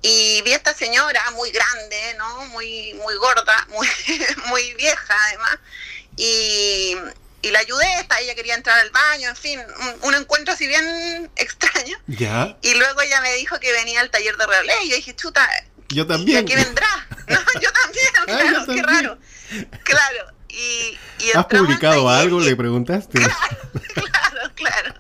Y 0.04 0.44
vi 0.44 0.54
a 0.54 0.58
esta 0.58 0.76
señora 0.76 1.32
muy 1.32 1.50
grande, 1.50 2.14
¿no? 2.20 2.46
Muy, 2.46 2.94
muy 2.94 3.16
gorda, 3.16 3.66
muy, 3.70 3.90
muy 4.46 4.76
vieja 4.76 5.18
además. 5.30 5.58
Y, 6.16 6.96
y 7.42 7.52
la 7.52 7.60
ayudé, 7.60 7.86
esta, 8.00 8.20
ella 8.20 8.34
quería 8.36 8.56
entrar 8.56 8.80
al 8.80 8.90
baño, 8.90 9.30
en 9.30 9.36
fin, 9.36 9.60
un, 9.80 10.10
un 10.10 10.16
encuentro 10.16 10.54
así 10.54 10.68
bien 10.68 11.30
extraño. 11.36 11.98
Ya. 12.08 12.58
Y 12.62 12.74
luego 12.76 13.02
ella 13.02 13.22
me 13.22 13.34
dijo 13.36 13.60
que 13.60 13.72
venía 13.72 14.02
al 14.02 14.10
taller 14.10 14.36
de 14.38 14.46
relé 14.48 14.74
y 14.84 14.90
yo 14.90 14.96
dije, 14.96 15.16
chuta, 15.16 15.48
Yo 15.90 16.04
¿y 16.04 16.08
también. 16.08 16.44
a 16.44 16.48
qué 16.48 16.56
vendrá? 16.56 17.08
No, 17.28 17.40
yo 17.60 17.72
también, 17.72 18.08
Ah, 18.20 18.24
claro, 18.26 18.66
yo 18.68 18.74
qué 18.76 18.82
raro. 18.84 19.18
Claro. 19.84 20.26
Y, 20.48 20.98
y 21.20 21.32
¿Has 21.36 21.46
publicado 21.46 22.08
algo? 22.08 22.40
y- 22.42 22.46
Le 22.46 22.56
preguntaste. 22.56 23.20
Claro, 23.20 24.54
claro. 24.56 24.94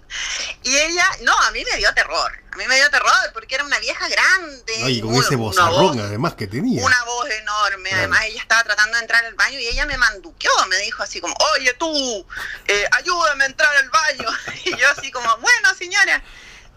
Y 0.64 0.76
ella, 0.76 1.06
no, 1.22 1.38
a 1.38 1.52
mí 1.52 1.64
me 1.72 1.78
dio 1.78 1.94
terror. 1.94 2.32
A 2.56 2.58
mí 2.58 2.66
me 2.68 2.76
dio 2.78 2.90
terror 2.90 3.12
porque 3.34 3.56
era 3.56 3.66
una 3.66 3.78
vieja 3.80 4.08
grande. 4.08 4.78
No, 4.80 4.88
y 4.88 5.02
con 5.02 5.14
ese 5.16 5.36
vozarrón 5.36 5.98
voz- 5.98 6.00
además 6.06 6.36
que 6.36 6.48
tenía. 6.48 6.82
Una 6.86 7.04
voz 7.04 7.30
enorme. 7.30 7.90
Claro. 7.90 7.98
Además, 8.04 8.22
ella 8.28 8.42
estaba 8.42 8.64
tratando 8.64 8.96
de 8.96 9.02
entrar 9.02 9.26
al 9.26 9.34
baño 9.34 9.60
y 9.60 9.68
ella 9.68 9.86
me 9.86 9.98
manduqueó. 9.98 10.52
Me 10.70 10.78
dijo 10.78 11.04
así 11.04 11.20
como, 11.20 11.36
oye 11.56 11.74
tú, 11.74 12.26
eh, 12.68 12.86
ayúdame 12.94 13.44
a 13.44 13.48
entrar 13.48 13.76
al 13.76 13.90
baño. 13.90 14.30
Y 14.64 14.70
yo 14.78 14.90
así 14.98 15.12
como, 15.12 15.36
bueno, 15.38 15.76
señora. 15.78 16.24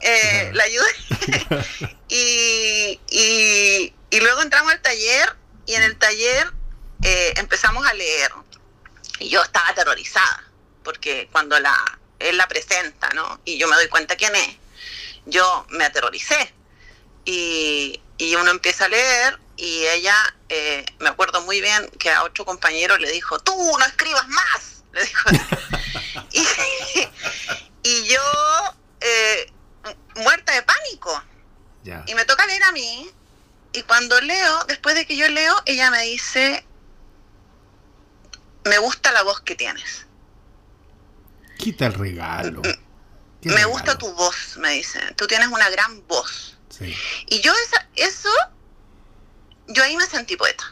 Eh, 0.01 0.51
Claro. 0.51 0.55
La 0.57 0.65
ayudé. 0.65 1.99
y, 2.09 3.01
y, 3.11 3.95
y 4.11 4.21
luego 4.21 4.43
entramos 4.43 4.73
al 4.73 4.81
taller 4.81 5.37
y 5.67 5.75
en 5.75 5.83
el 5.85 5.97
taller 5.97 6.53
eh, 7.05 7.35
empezamos 7.37 7.87
a 7.87 7.95
leer. 7.95 8.33
Y 9.21 9.29
yo 9.29 9.43
estaba 9.43 9.69
aterrorizada, 9.69 10.45
porque 10.83 11.29
cuando 11.33 11.59
la, 11.61 11.77
él 12.19 12.37
la 12.37 12.47
presenta, 12.49 13.09
¿no? 13.11 13.41
Y 13.45 13.59
yo 13.59 13.69
me 13.69 13.77
doy 13.77 13.89
cuenta 13.89 14.17
quién 14.17 14.35
es, 14.37 14.57
yo 15.29 15.67
me 15.71 15.85
aterroricé. 15.85 16.53
Y, 17.25 18.01
y 18.17 18.35
uno 18.37 18.51
empieza 18.51 18.87
a 18.87 18.89
leer 18.89 19.39
y 19.57 19.87
ella, 19.87 20.15
eh, 20.49 20.87
me 21.01 21.09
acuerdo 21.09 21.43
muy 21.43 21.61
bien 21.61 21.91
que 21.99 22.11
a 22.11 22.23
otro 22.23 22.45
compañero 22.45 22.97
le 22.97 23.11
dijo, 23.11 23.39
tú 23.41 23.53
no 23.79 23.85
escribas 23.85 24.27
más, 24.29 24.85
le 24.93 25.05
dijo. 25.05 25.31
y, 26.33 26.47
y 27.83 28.07
yo, 28.07 28.21
eh, 29.01 29.53
muerta 30.17 30.53
de 30.55 30.63
pánico, 30.63 31.23
y 32.07 32.15
me 32.15 32.25
toca 32.25 32.47
leer 32.47 32.63
a 32.65 32.73
mí. 32.73 33.11
Y 33.73 33.83
cuando 33.83 34.21
leo, 34.21 34.65
después 34.67 34.95
de 34.95 35.07
que 35.07 35.17
yo 35.17 35.29
leo, 35.29 35.55
ella 35.67 35.91
me 35.91 36.03
dice, 36.03 36.65
me 38.65 38.79
gusta 38.79 39.13
la 39.13 39.23
voz 39.23 39.41
que 39.41 39.55
tienes. 39.55 40.07
Quita 41.59 41.87
el 41.87 41.95
regalo. 41.95 42.63
Qué 43.43 43.51
me 43.51 43.65
gusta 43.67 43.97
tu 43.97 44.13
voz, 44.13 44.57
me 44.57 44.73
dice. 44.73 45.01
Tú 45.17 45.27
tienes 45.27 45.49
una 45.49 45.69
gran 45.71 46.07
voz. 46.07 46.57
Sí. 46.71 46.95
Y 47.27 47.41
yo 47.41 47.53
esa, 47.67 47.89
eso, 47.97 48.31
yo 49.69 49.83
ahí 49.83 49.97
me 49.97 50.07
sentí 50.07 50.37
poeta. 50.37 50.65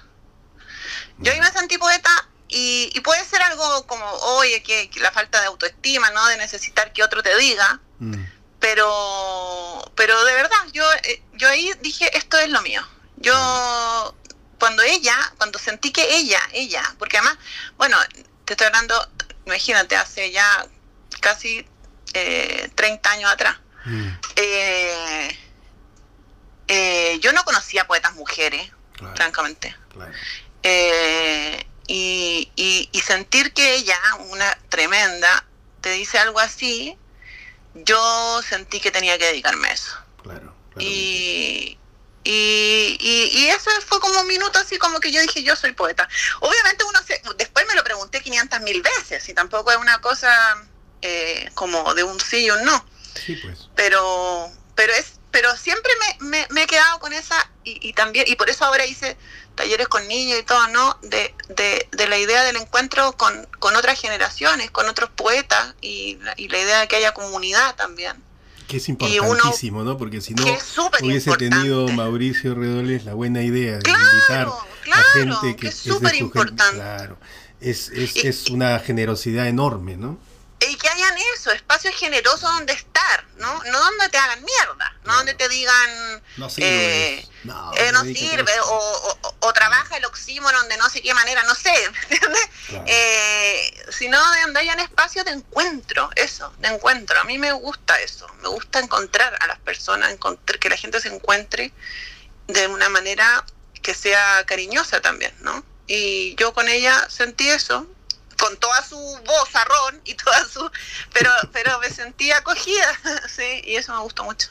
Yo 1.18 1.32
ahí 1.32 1.40
me 1.40 1.50
sentí 1.50 1.78
poeta 1.78 2.28
y, 2.48 2.90
y 2.92 3.00
puede 3.00 3.24
ser 3.24 3.40
algo 3.42 3.86
como, 3.86 4.04
oye, 4.38 4.62
que, 4.62 4.90
que 4.90 5.00
la 5.00 5.10
falta 5.12 5.40
de 5.40 5.46
autoestima, 5.46 6.10
¿no? 6.10 6.26
De 6.26 6.36
necesitar 6.36 6.92
que 6.92 7.02
otro 7.02 7.22
te 7.22 7.36
diga. 7.38 7.80
Mm. 7.98 8.24
pero 8.60 9.92
pero 9.94 10.22
de 10.24 10.34
verdad 10.34 10.58
yo 10.72 10.84
eh, 11.04 11.22
yo 11.34 11.48
ahí 11.48 11.72
dije 11.80 12.10
esto 12.16 12.38
es 12.38 12.50
lo 12.50 12.60
mío 12.60 12.86
yo 13.16 14.14
cuando 14.58 14.82
ella 14.82 15.16
cuando 15.38 15.58
sentí 15.58 15.92
que 15.92 16.16
ella 16.16 16.40
ella 16.52 16.82
porque 16.98 17.16
además 17.16 17.38
bueno 17.78 17.96
te 18.44 18.52
estoy 18.52 18.66
hablando 18.66 18.94
imagínate 19.46 19.96
hace 19.96 20.30
ya 20.30 20.66
casi 21.20 21.66
eh, 22.18 22.70
30 22.74 23.10
años 23.10 23.30
atrás 23.30 23.56
Mm. 23.84 24.08
eh, 24.36 25.38
eh, 26.68 27.18
yo 27.20 27.32
no 27.32 27.44
conocía 27.44 27.86
poetas 27.86 28.14
mujeres 28.14 28.70
Claro, 28.94 29.14
francamente 29.14 29.76
claro. 29.92 30.12
eh, 30.62 31.64
y, 31.86 32.50
y- 32.56 32.88
y 32.90 33.00
sentir 33.00 33.52
que 33.52 33.74
ella, 33.76 33.96
una 34.30 34.58
tremenda, 34.70 35.44
te 35.80 35.90
dice 35.90 36.18
algo 36.18 36.40
así, 36.40 36.96
yo 37.74 38.42
sentí 38.42 38.80
que 38.80 38.90
tenía 38.90 39.18
que 39.18 39.26
dedicarme 39.26 39.68
a 39.68 39.72
eso. 39.72 39.96
Claro. 40.24 40.52
Y, 40.80 41.78
y, 42.24 42.96
y, 42.98 43.30
y 43.38 43.48
eso 43.50 43.70
fue 43.86 44.00
como 44.00 44.20
un 44.22 44.26
minuto 44.26 44.58
así 44.58 44.78
como 44.78 44.98
que 44.98 45.12
yo 45.12 45.20
dije, 45.20 45.44
yo 45.44 45.54
soy 45.54 45.72
poeta. 45.72 46.08
Obviamente 46.40 46.82
uno 46.84 46.98
se, 47.06 47.22
después 47.36 47.64
me 47.68 47.74
lo 47.76 47.84
pregunté 47.84 48.20
500 48.20 48.60
mil 48.62 48.82
veces 48.82 49.28
y 49.28 49.34
tampoco 49.34 49.70
es 49.70 49.76
una 49.76 50.00
cosa 50.00 50.28
eh, 51.02 51.50
como 51.54 51.94
de 51.94 52.04
un 52.04 52.18
sí 52.20 52.44
y 52.46 52.50
un 52.50 52.64
no 52.64 52.84
sí. 53.14 53.36
Pues. 53.36 53.68
pero 53.76 54.48
pero 54.74 54.92
es 54.94 55.12
pero 55.30 55.54
siempre 55.56 55.92
me, 56.20 56.26
me- 56.28 56.46
me 56.50 56.62
he 56.62 56.66
quedado 56.66 56.98
con 56.98 57.12
esa 57.12 57.34
y, 57.64 57.88
y 57.88 57.92
también 57.92 58.24
y 58.28 58.36
por 58.36 58.48
eso 58.48 58.64
ahora 58.64 58.86
hice 58.86 59.16
talleres 59.54 59.88
con 59.88 60.06
niños 60.08 60.38
y 60.38 60.42
todo 60.42 60.66
no 60.68 60.98
de, 61.02 61.34
de, 61.48 61.88
de 61.92 62.08
la 62.08 62.18
idea 62.18 62.42
del 62.44 62.56
encuentro 62.56 63.12
con, 63.12 63.46
con 63.58 63.74
otras 63.76 64.00
generaciones 64.00 64.70
con 64.70 64.88
otros 64.88 65.10
poetas 65.10 65.74
y, 65.80 66.16
la- 66.22 66.34
y 66.36 66.48
la 66.48 66.58
idea 66.58 66.80
de 66.80 66.88
que 66.88 66.96
haya 66.96 67.12
comunidad 67.12 67.74
también 67.76 68.22
Que 68.68 68.78
es 68.78 68.88
uno- 68.88 68.98
importantísimo, 69.04 69.82
¿no? 69.84 69.96
Porque 69.98 70.20
si 70.20 70.34
no 70.34 70.42
hubiese 70.44 71.30
importante. 71.30 71.48
tenido 71.56 71.88
Mauricio 71.88 72.54
Redoles 72.54 73.04
la 73.04 73.14
buena 73.14 73.42
idea 73.42 73.76
de 73.76 73.82
Claro, 73.82 74.02
invitar 74.12 74.48
claro, 74.82 75.02
a 75.06 75.12
gente 75.12 75.56
que, 75.56 75.60
que 75.62 75.68
es 75.68 75.76
súper 75.76 76.14
importante. 76.16 76.76
Claro. 76.76 77.18
Es, 77.60 77.88
es, 77.90 78.16
Y- 78.16 78.26
es 78.26 78.48
una 78.50 78.78
generosidad 78.80 79.46
enorme, 79.48 79.96
¿no? 79.96 80.18
Y 80.58 80.74
que 80.76 80.88
hayan 80.88 81.14
eso 81.34 81.50
espacios 81.52 81.94
generosos 81.94 82.40
donde 82.42 82.72
estar 82.72 83.26
no 83.36 83.62
no 83.64 83.78
donde 83.78 84.08
te 84.08 84.16
hagan 84.16 84.42
mierda 84.42 84.96
no 85.04 85.16
donde 85.16 85.34
te 85.34 85.48
digan 85.50 86.22
No 86.38 86.48
eh, 86.56 87.26
no, 87.44 87.72
eh, 87.76 87.92
no 87.92 88.02
dedícate 88.04 88.26
a 88.26 88.30
sirve 88.30 88.60
o, 88.60 89.18
o- 89.22 89.34
o 89.40 89.52
trabaja 89.52 89.96
el 89.98 90.04
oxímoron 90.06 90.66
de 90.68 90.76
no 90.78 90.88
sé 90.88 91.02
qué 91.02 91.12
manera 91.12 91.42
no 91.44 91.54
sé 91.54 91.72
¿entiendes? 92.10 92.48
Claro. 92.68 92.84
eh, 92.88 93.84
sino 93.90 94.32
de 94.32 94.40
donde 94.42 94.60
hayan 94.60 94.80
espacios 94.80 95.24
de 95.26 95.32
encuentro, 95.32 96.10
eso, 96.16 96.52
de 96.58 96.68
encuentro. 96.68 97.20
A 97.20 97.24
mí 97.24 97.38
me 97.38 97.52
gusta 97.52 98.00
eso, 98.00 98.26
me 98.42 98.48
gusta 98.48 98.80
encontrar 98.80 99.36
a 99.40 99.46
las 99.46 99.58
personas, 99.60 100.10
encontrar, 100.10 100.58
que 100.58 100.68
la 100.70 100.76
gente 100.76 101.00
se 101.00 101.08
encuentre 101.08 101.72
de 102.48 102.66
una 102.66 102.88
manera 102.88 103.44
que 103.82 103.94
sea 103.94 104.42
cariñosa 104.46 105.00
también, 105.00 105.32
¿no? 105.40 105.64
Y 105.86 106.34
yo 106.36 106.52
con 106.52 106.68
ella 106.68 107.06
sentí 107.08 107.48
eso, 107.48 107.86
con 108.38 108.56
toda 108.58 108.82
su 108.82 108.96
voz 108.96 109.48
ron 109.52 110.00
y 110.04 110.14
toda 110.14 110.44
su 110.44 110.70
pero 111.12 111.30
pero 111.52 111.78
me 111.80 111.90
sentí 111.90 112.30
acogida 112.30 112.86
sí 113.28 113.62
y 113.64 113.76
eso 113.76 113.94
me 113.94 114.00
gustó 114.00 114.24
mucho 114.24 114.48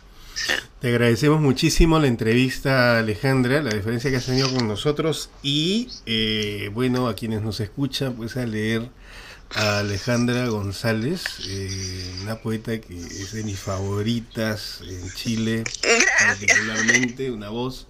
te 0.81 0.89
agradecemos 0.89 1.39
muchísimo 1.39 1.97
la 1.97 2.07
entrevista 2.07 2.99
Alejandra 2.99 3.61
la 3.61 3.73
diferencia 3.73 4.09
que 4.09 4.17
has 4.17 4.25
tenido 4.25 4.51
con 4.53 4.67
nosotros 4.67 5.29
y 5.41 5.89
eh, 6.05 6.69
bueno 6.73 7.07
a 7.07 7.15
quienes 7.15 7.41
nos 7.41 7.59
escuchan 7.59 8.15
pues 8.15 8.35
a 8.35 8.45
leer 8.45 8.89
a 9.53 9.79
Alejandra 9.79 10.47
González, 10.47 11.23
eh, 11.47 12.15
una 12.23 12.39
poeta 12.39 12.79
que 12.81 12.97
es 12.97 13.31
de 13.31 13.43
mis 13.43 13.59
favoritas 13.59 14.81
en 14.81 15.11
Chile, 15.13 15.63
particularmente, 16.19 17.31
una 17.31 17.49
voz 17.49 17.87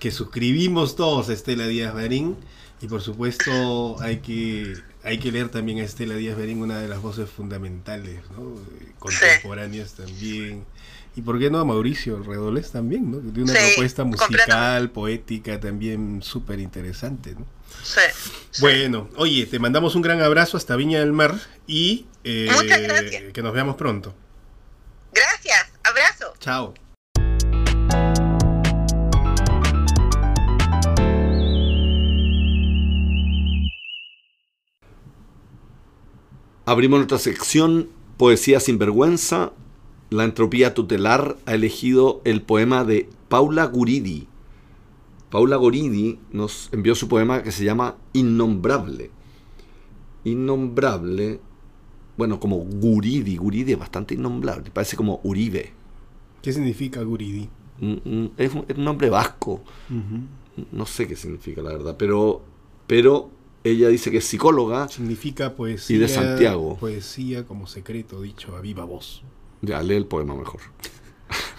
que 0.00 0.10
suscribimos 0.10 0.96
todos 0.96 1.28
Estela 1.28 1.66
Díaz 1.66 1.94
Barín 1.94 2.36
y 2.80 2.88
por 2.88 3.02
supuesto 3.02 4.00
hay 4.00 4.18
que 4.18 4.74
hay 5.06 5.18
que 5.18 5.30
leer 5.30 5.48
también 5.48 5.78
a 5.78 5.84
Estela 5.84 6.16
Díaz 6.16 6.36
Berín, 6.36 6.60
una 6.60 6.80
de 6.80 6.88
las 6.88 7.00
voces 7.00 7.30
fundamentales, 7.30 8.20
¿no? 8.36 8.60
contemporáneas 8.98 9.94
también. 9.94 10.66
Y 11.14 11.22
por 11.22 11.38
qué 11.38 11.48
no 11.48 11.60
a 11.60 11.64
Mauricio 11.64 12.22
Redolés 12.22 12.72
también, 12.72 13.10
¿no? 13.10 13.20
De 13.20 13.42
una 13.42 13.54
propuesta 13.54 14.04
musical, 14.04 14.90
poética 14.90 15.60
también 15.60 16.22
súper 16.22 16.58
interesante, 16.58 17.34
¿no? 17.38 17.46
Sí, 17.82 18.00
Bueno, 18.60 19.08
oye, 19.16 19.46
te 19.46 19.58
mandamos 19.58 19.94
un 19.94 20.02
gran 20.02 20.20
abrazo 20.20 20.56
hasta 20.56 20.74
Viña 20.76 20.98
del 20.98 21.12
Mar 21.12 21.36
y 21.66 22.06
eh, 22.24 23.30
que 23.32 23.42
nos 23.42 23.54
veamos 23.54 23.76
pronto. 23.76 24.12
Gracias, 25.12 25.68
abrazo. 25.84 26.34
Chao. 26.40 26.74
Abrimos 36.68 36.98
nuestra 36.98 37.20
sección 37.20 37.90
Poesía 38.16 38.58
sin 38.58 38.76
vergüenza. 38.76 39.52
La 40.10 40.24
entropía 40.24 40.74
tutelar 40.74 41.36
ha 41.46 41.54
elegido 41.54 42.20
el 42.24 42.42
poema 42.42 42.82
de 42.82 43.08
Paula 43.28 43.66
Guridi. 43.66 44.26
Paula 45.30 45.54
Guridi 45.54 46.18
nos 46.32 46.68
envió 46.72 46.96
su 46.96 47.06
poema 47.06 47.44
que 47.44 47.52
se 47.52 47.64
llama 47.64 47.94
Innombrable. 48.14 49.12
Innombrable, 50.24 51.38
bueno, 52.16 52.40
como 52.40 52.56
Guridi. 52.56 53.36
Guridi 53.36 53.72
es 53.72 53.78
bastante 53.78 54.14
innombrable, 54.14 54.72
parece 54.72 54.96
como 54.96 55.20
Uribe. 55.22 55.72
¿Qué 56.42 56.52
significa 56.52 57.00
Guridi? 57.02 57.48
Mm, 57.78 57.92
mm, 58.04 58.30
es 58.38 58.52
un, 58.52 58.66
nombre 58.76 59.08
vasco. 59.08 59.62
No 60.72 60.84
sé 60.84 61.06
qué 61.06 61.14
significa, 61.14 61.62
la 61.62 61.70
verdad, 61.70 61.96
pero, 61.96 62.42
pero 62.88 63.35
ella 63.70 63.88
dice 63.88 64.10
que 64.10 64.18
es 64.18 64.24
psicóloga. 64.24 64.88
Significa 64.88 65.54
poesía. 65.54 65.96
Y 65.96 65.98
de 65.98 66.08
Santiago. 66.08 66.76
Poesía 66.76 67.44
como 67.46 67.66
secreto 67.66 68.20
dicho 68.20 68.56
a 68.56 68.60
viva 68.60 68.84
voz. 68.84 69.22
Ya, 69.62 69.82
lee 69.82 69.94
el 69.94 70.06
poema 70.06 70.34
mejor. 70.34 70.60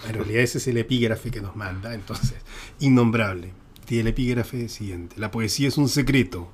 En 0.08 0.14
realidad 0.14 0.42
ese 0.42 0.58
es 0.58 0.68
el 0.68 0.76
epígrafe 0.76 1.30
que 1.30 1.42
nos 1.42 1.56
manda, 1.56 1.92
entonces, 1.92 2.36
innombrable. 2.78 3.52
Tiene 3.84 4.02
el 4.02 4.06
epígrafe 4.08 4.68
siguiente. 4.68 5.16
La 5.18 5.30
poesía 5.30 5.66
es 5.68 5.76
un 5.76 5.88
secreto, 5.88 6.50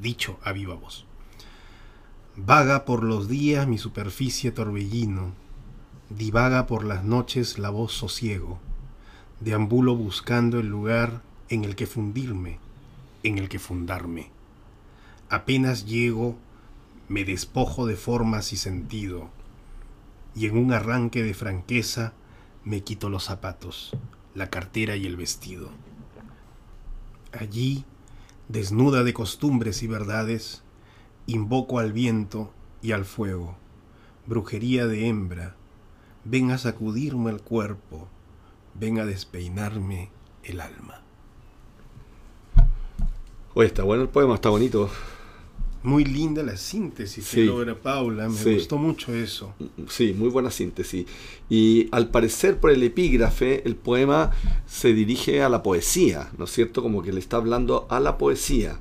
dicho 0.00 0.38
a 0.42 0.52
viva 0.52 0.74
voz. 0.74 1.06
Vaga 2.36 2.84
por 2.84 3.04
los 3.04 3.28
días 3.28 3.68
mi 3.68 3.78
superficie 3.78 4.50
torbellino, 4.50 5.32
divaga 6.10 6.66
por 6.66 6.84
las 6.84 7.04
noches 7.04 7.58
la 7.58 7.70
voz 7.70 7.92
sosiego, 7.92 8.58
deambulo 9.40 9.94
buscando 9.94 10.58
el 10.58 10.66
lugar 10.66 11.22
en 11.48 11.64
el 11.64 11.76
que 11.76 11.86
fundirme, 11.86 12.58
en 13.22 13.38
el 13.38 13.48
que 13.48 13.58
fundarme. 13.58 14.30
Apenas 15.30 15.86
llego, 15.86 16.36
me 17.08 17.24
despojo 17.24 17.86
de 17.86 17.94
formas 17.94 18.52
y 18.52 18.56
sentido, 18.56 19.30
y 20.34 20.46
en 20.46 20.58
un 20.58 20.72
arranque 20.72 21.22
de 21.22 21.34
franqueza 21.34 22.14
me 22.64 22.82
quito 22.82 23.08
los 23.08 23.26
zapatos, 23.26 23.96
la 24.34 24.50
cartera 24.50 24.96
y 24.96 25.06
el 25.06 25.16
vestido. 25.16 25.70
Allí, 27.32 27.84
desnuda 28.48 29.04
de 29.04 29.14
costumbres 29.14 29.84
y 29.84 29.86
verdades, 29.86 30.64
invoco 31.28 31.78
al 31.78 31.92
viento 31.92 32.52
y 32.82 32.90
al 32.90 33.04
fuego, 33.04 33.56
brujería 34.26 34.88
de 34.88 35.06
hembra, 35.06 35.54
ven 36.24 36.50
a 36.50 36.58
sacudirme 36.58 37.30
el 37.30 37.40
cuerpo, 37.40 38.08
ven 38.74 38.98
a 38.98 39.04
despeinarme 39.04 40.10
el 40.42 40.60
alma. 40.60 41.02
Oye, 43.54 43.68
está 43.68 43.84
bueno 43.84 44.02
el 44.02 44.08
poema, 44.08 44.34
está 44.34 44.48
bonito. 44.48 44.90
Muy 45.82 46.04
linda 46.04 46.42
la 46.42 46.58
síntesis 46.58 47.30
que 47.30 47.44
logra 47.44 47.74
Paula, 47.74 48.28
me 48.28 48.54
gustó 48.54 48.76
mucho 48.76 49.14
eso. 49.14 49.54
Sí, 49.88 50.14
muy 50.16 50.28
buena 50.28 50.50
síntesis. 50.50 51.06
Y 51.48 51.88
al 51.90 52.10
parecer 52.10 52.60
por 52.60 52.70
el 52.70 52.82
epígrafe, 52.82 53.66
el 53.66 53.76
poema 53.76 54.30
se 54.66 54.92
dirige 54.92 55.42
a 55.42 55.48
la 55.48 55.62
poesía, 55.62 56.30
¿no 56.36 56.44
es 56.44 56.50
cierto? 56.50 56.82
Como 56.82 57.02
que 57.02 57.12
le 57.12 57.20
está 57.20 57.38
hablando 57.38 57.86
a 57.88 57.98
la 57.98 58.18
poesía. 58.18 58.78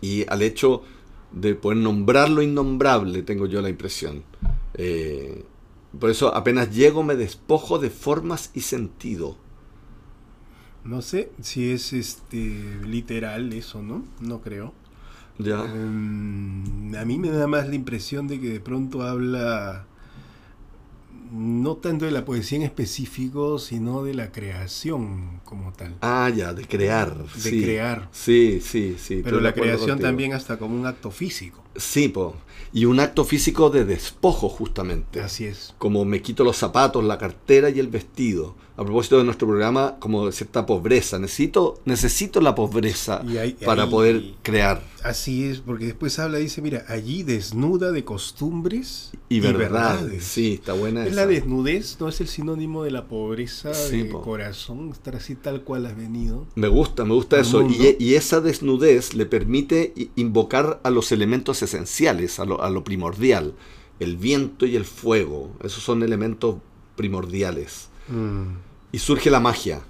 Y 0.00 0.24
al 0.28 0.42
hecho 0.42 0.82
de 1.32 1.56
poder 1.56 1.78
nombrar 1.78 2.30
lo 2.30 2.40
innombrable, 2.40 3.22
tengo 3.22 3.46
yo 3.46 3.60
la 3.60 3.68
impresión. 3.68 4.22
Eh, 4.74 5.44
por 5.98 6.10
eso 6.10 6.34
apenas 6.34 6.74
llego 6.74 7.02
me 7.02 7.16
despojo 7.16 7.78
de 7.78 7.90
formas 7.90 8.50
y 8.54 8.60
sentido. 8.60 9.36
No 10.84 11.02
sé 11.02 11.32
si 11.40 11.72
es 11.72 11.92
este 11.92 12.78
literal 12.86 13.52
eso, 13.52 13.82
¿no? 13.82 14.04
No 14.20 14.40
creo. 14.40 14.72
Em, 15.38 16.94
a 16.94 17.04
mí 17.04 17.18
me 17.18 17.30
da 17.30 17.46
más 17.46 17.68
la 17.68 17.74
impresión 17.74 18.26
de 18.28 18.40
que 18.40 18.48
de 18.48 18.60
pronto 18.60 19.02
habla 19.02 19.86
no 21.32 21.76
tanto 21.76 22.04
de 22.04 22.10
la 22.10 22.24
poesía 22.24 22.56
en 22.56 22.62
específico, 22.64 23.58
sino 23.58 24.04
de 24.04 24.14
la 24.14 24.32
creación 24.32 25.40
como 25.44 25.72
tal. 25.72 25.96
Ah, 26.00 26.30
ya, 26.34 26.52
de 26.54 26.64
crear. 26.64 27.14
De 27.16 27.50
crear. 27.50 28.08
Sí, 28.12 28.60
sí, 28.62 28.96
sí. 28.98 29.22
Pero 29.24 29.40
la 29.40 29.52
creación 29.52 29.98
también 29.98 30.32
hasta 30.32 30.58
como 30.58 30.78
un 30.78 30.86
acto 30.86 31.10
físico. 31.10 31.62
Sí, 31.74 32.08
po. 32.08 32.36
Y 32.72 32.84
un 32.84 33.00
acto 33.00 33.24
físico 33.24 33.70
de 33.70 33.84
despojo, 33.84 34.48
justamente. 34.48 35.20
Así 35.20 35.46
es. 35.46 35.74
Como 35.78 36.04
me 36.04 36.22
quito 36.22 36.44
los 36.44 36.56
zapatos, 36.56 37.04
la 37.04 37.18
cartera 37.18 37.70
y 37.70 37.80
el 37.80 37.88
vestido. 37.88 38.54
A 38.78 38.84
propósito 38.84 39.16
de 39.16 39.24
nuestro 39.24 39.48
programa, 39.48 39.96
como 39.98 40.30
cierta 40.32 40.66
pobreza. 40.66 41.18
Necesito, 41.18 41.80
necesito 41.86 42.42
la 42.42 42.54
pobreza 42.54 43.22
para 43.64 43.88
poder 43.88 44.22
crear. 44.42 44.82
Así 45.02 45.44
es, 45.44 45.60
porque 45.60 45.86
después 45.86 46.18
habla, 46.18 46.36
dice, 46.38 46.60
mira, 46.60 46.84
allí 46.88 47.22
desnuda 47.22 47.90
de 47.90 48.04
costumbres 48.04 49.12
y, 49.30 49.40
verdades. 49.40 50.24
Sí, 50.24 50.54
está 50.54 50.74
buena 50.74 51.06
es 51.06 51.14
La 51.14 51.26
desnudez 51.26 51.96
no 52.00 52.08
es 52.08 52.20
el 52.20 52.28
sinónimo 52.28 52.84
de 52.84 52.90
la 52.90 53.06
pobreza 53.06 53.70
de 53.70 54.10
corazón, 54.10 54.90
estar 54.90 55.16
así 55.16 55.36
tal 55.36 55.62
cual 55.62 55.86
has 55.86 55.96
venido. 55.96 56.46
Me 56.54 56.68
gusta, 56.68 57.04
me 57.04 57.14
gusta 57.14 57.40
eso. 57.40 57.62
Y, 57.62 57.96
y, 57.98 58.14
esa 58.14 58.40
desnudez 58.40 59.14
le 59.14 59.24
permite 59.24 59.94
invocar 60.16 60.80
a 60.82 60.90
los 60.90 61.12
elementos 61.12 61.62
esenciales, 61.62 62.38
a 62.40 62.44
lo, 62.44 62.62
a 62.62 62.68
lo 62.68 62.84
primordial. 62.84 63.54
El 64.00 64.18
viento 64.18 64.66
y 64.66 64.76
el 64.76 64.84
fuego, 64.84 65.52
esos 65.64 65.82
son 65.82 66.02
elementos 66.02 66.56
primordiales. 66.96 67.88
Mm. 68.08 68.58
Y 68.92 68.98
surge 68.98 69.30
la 69.30 69.40
magia, 69.40 69.82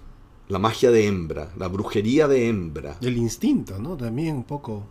la 0.49 0.59
magia 0.59 0.91
de 0.91 1.07
hembra, 1.07 1.53
la 1.57 1.69
brujería 1.69 2.29
de 2.29 2.49
hembra. 2.49 2.97
El 3.01 3.17
instinto, 3.17 3.79
¿no? 3.79 3.97
También 3.97 4.37
un 4.37 4.45
poco, 4.45 4.87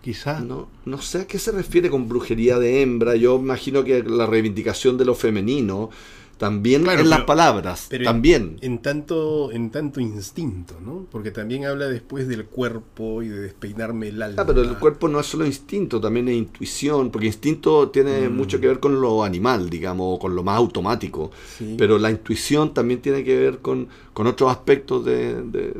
quizá. 0.00 0.40
No, 0.40 0.68
no 0.84 1.00
sé 1.00 1.20
a 1.20 1.26
qué 1.26 1.38
se 1.38 1.52
refiere 1.52 1.90
con 1.90 2.08
brujería 2.08 2.58
de 2.58 2.82
hembra. 2.82 3.16
Yo 3.16 3.36
imagino 3.36 3.84
que 3.84 4.02
la 4.02 4.26
reivindicación 4.26 4.96
de 4.96 5.04
lo 5.04 5.14
femenino, 5.14 5.90
también 6.40 6.88
en 6.88 7.10
las 7.10 7.24
palabras, 7.24 7.90
también. 8.02 8.56
En, 8.62 8.78
tanto, 8.78 9.52
en 9.52 9.68
tanto 9.68 10.00
instinto, 10.00 10.74
¿no? 10.82 11.04
Porque 11.10 11.30
también 11.30 11.66
habla 11.66 11.86
después 11.86 12.28
del 12.28 12.46
cuerpo 12.46 13.22
y 13.22 13.28
de 13.28 13.42
despeinarme 13.42 14.08
el 14.08 14.22
alma. 14.22 14.40
Ah, 14.40 14.46
pero 14.46 14.62
el 14.62 14.78
cuerpo 14.78 15.06
no 15.06 15.20
es 15.20 15.26
solo 15.26 15.44
instinto, 15.44 16.00
también 16.00 16.28
es 16.28 16.36
intuición, 16.36 17.10
porque 17.10 17.26
instinto 17.26 17.90
tiene 17.90 18.26
mm. 18.26 18.34
mucho 18.34 18.58
que 18.58 18.68
ver 18.68 18.80
con 18.80 19.02
lo 19.02 19.22
animal, 19.22 19.68
digamos, 19.68 20.16
o 20.16 20.18
con 20.18 20.34
lo 20.34 20.42
más 20.42 20.56
automático. 20.56 21.30
Pero 21.76 21.98
la 21.98 22.10
intuición 22.10 22.72
también 22.72 23.02
tiene 23.02 23.22
que 23.22 23.36
ver 23.36 23.58
con, 23.58 23.88
con 24.14 24.26
otros 24.26 24.50
aspectos 24.50 25.04
de, 25.04 25.74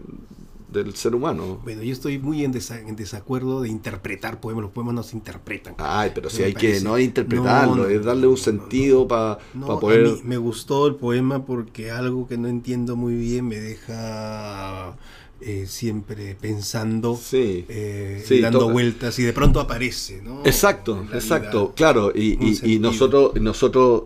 del 0.73 0.95
ser 0.95 1.15
humano. 1.15 1.61
Bueno, 1.63 1.83
yo 1.83 1.93
estoy 1.93 2.19
muy 2.19 2.45
en, 2.45 2.53
desacuerdo 2.53 3.63
de 3.63 3.69
interpretar 3.69 4.41
poemas, 4.41 4.63
los 4.63 4.73
poemas 4.73 4.95
no 4.95 5.03
se 5.03 5.17
interpretan. 5.17 5.75
Ay, 5.79 6.13
pero 6.15 6.31
si 6.31 6.43
hay 6.43 6.55
que, 6.55 6.81
no 6.81 6.99
interpretarlo, 6.99 7.89
es 7.89 8.05
darle 8.05 8.27
un 8.27 8.37
sentido 8.37 9.07
para 9.09 9.39
poder... 9.81 10.07
A 10.07 10.11
mí 10.11 10.21
me 10.25 10.37
gustó 10.37 10.87
el 10.87 10.97
poema 10.97 11.45
porque 11.45 11.91
algo 11.91 12.27
que 12.27 12.39
no 12.39 12.49
entiendo 12.49 12.97
muy 12.97 13.15
bien 13.15 13.49
me 13.49 13.57
deja... 13.57 14.97
Eh, 15.43 15.65
siempre 15.67 16.37
pensando, 16.39 17.19
eh, 17.33 18.23
dando 18.43 18.69
vueltas 18.69 19.19
y 19.19 19.23
de 19.23 19.33
pronto 19.33 19.59
aparece, 19.59 20.21
¿no? 20.21 20.43
Exacto, 20.45 21.07
exacto, 21.15 21.73
claro, 21.75 22.13
y, 22.15 22.79
nosotros, 22.79 23.41
nosotros, 23.41 24.03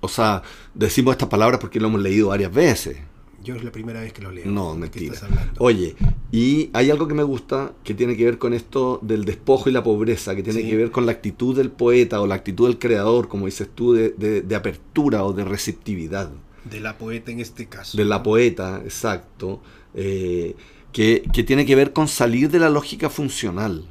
o 0.00 0.08
sea, 0.08 0.42
decimos 0.74 1.12
estas 1.12 1.28
palabras 1.28 1.60
porque 1.60 1.78
lo 1.78 1.86
hemos 1.86 2.00
leído 2.00 2.30
varias 2.30 2.52
veces 2.52 2.96
Yo 3.42 3.54
es 3.54 3.64
la 3.64 3.72
primera 3.72 4.00
vez 4.00 4.12
que 4.12 4.20
lo 4.22 4.30
leo. 4.30 4.44
No, 4.46 4.68
¿De 4.74 4.90
qué 4.90 5.00
mentira. 5.00 5.14
estás? 5.14 5.30
Oye, 5.58 5.96
y 6.30 6.68
hay 6.74 6.90
algo 6.90 7.08
que 7.08 7.14
me 7.14 7.22
gusta 7.22 7.72
que 7.84 7.94
tiene 7.94 8.16
que 8.16 8.24
ver 8.24 8.38
con 8.38 8.52
esto 8.52 8.98
del 9.02 9.24
despojo 9.24 9.68
y 9.70 9.72
la 9.72 9.82
pobreza, 9.82 10.36
que 10.36 10.42
tiene 10.42 10.60
Sí. 10.62 10.68
que 10.68 10.76
ver 10.76 10.90
con 10.90 11.06
la 11.06 11.12
actitud 11.12 11.56
del 11.56 11.70
poeta 11.70 12.20
o 12.20 12.26
la 12.26 12.34
actitud 12.34 12.66
del 12.68 12.78
creador, 12.78 13.28
como 13.28 13.46
dices 13.46 13.68
tú, 13.74 13.94
de, 13.94 14.10
de- 14.10 14.42
de 14.42 14.54
apertura 14.56 15.24
o 15.24 15.32
de 15.32 15.44
receptividad. 15.44 16.30
De 16.70 16.80
la 16.80 16.98
poeta 16.98 17.30
en 17.30 17.40
este 17.40 17.66
caso. 17.66 17.96
De 17.96 18.04
la 18.04 18.22
poeta, 18.22 18.82
exacto, 18.84 19.62
eh, 19.94 20.54
que, 20.92 21.22
que 21.32 21.42
tiene 21.42 21.64
que 21.64 21.74
ver 21.76 21.92
con 21.94 22.08
salir 22.08 22.50
de 22.50 22.58
la 22.58 22.68
lógica 22.68 23.08
funcional. 23.08 23.84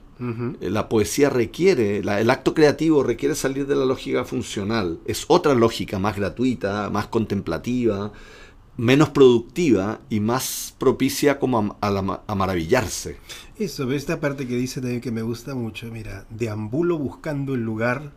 Eh, 0.60 0.70
La 0.70 0.90
poesía 0.90 1.30
requiere, 1.30 2.04
la- 2.04 2.20
el 2.20 2.30
acto 2.30 2.54
creativo 2.54 3.04
requiere 3.04 3.36
salir 3.36 3.66
de 3.68 3.76
la 3.78 3.86
lógica 3.86 4.26
funcional. 4.26 5.00
Es 5.06 5.24
otra 5.30 5.56
lógica 5.56 5.98
más 5.98 6.18
gratuita, 6.18 6.90
más 6.90 7.08
contemplativa, 7.08 8.12
menos 8.80 9.10
productiva 9.10 10.00
y 10.10 10.20
más 10.22 10.74
propicia 10.78 11.38
como 11.40 11.78
a, 11.82 11.88
a 11.88 11.92
la 11.92 12.02
ma- 12.02 12.22
a 12.26 12.36
maravillarse. 12.36 13.18
Eso, 13.58 13.86
ve 13.86 13.96
esta 13.98 14.20
parte 14.20 14.48
que 14.48 14.56
dice 14.56 14.80
también 14.82 15.02
que 15.02 15.12
me 15.12 15.22
gusta 15.22 15.54
mucho. 15.54 15.92
Mira, 15.92 16.26
deambulo 16.30 16.98
buscando 16.98 17.56
el 17.56 17.62
lugar 17.62 18.14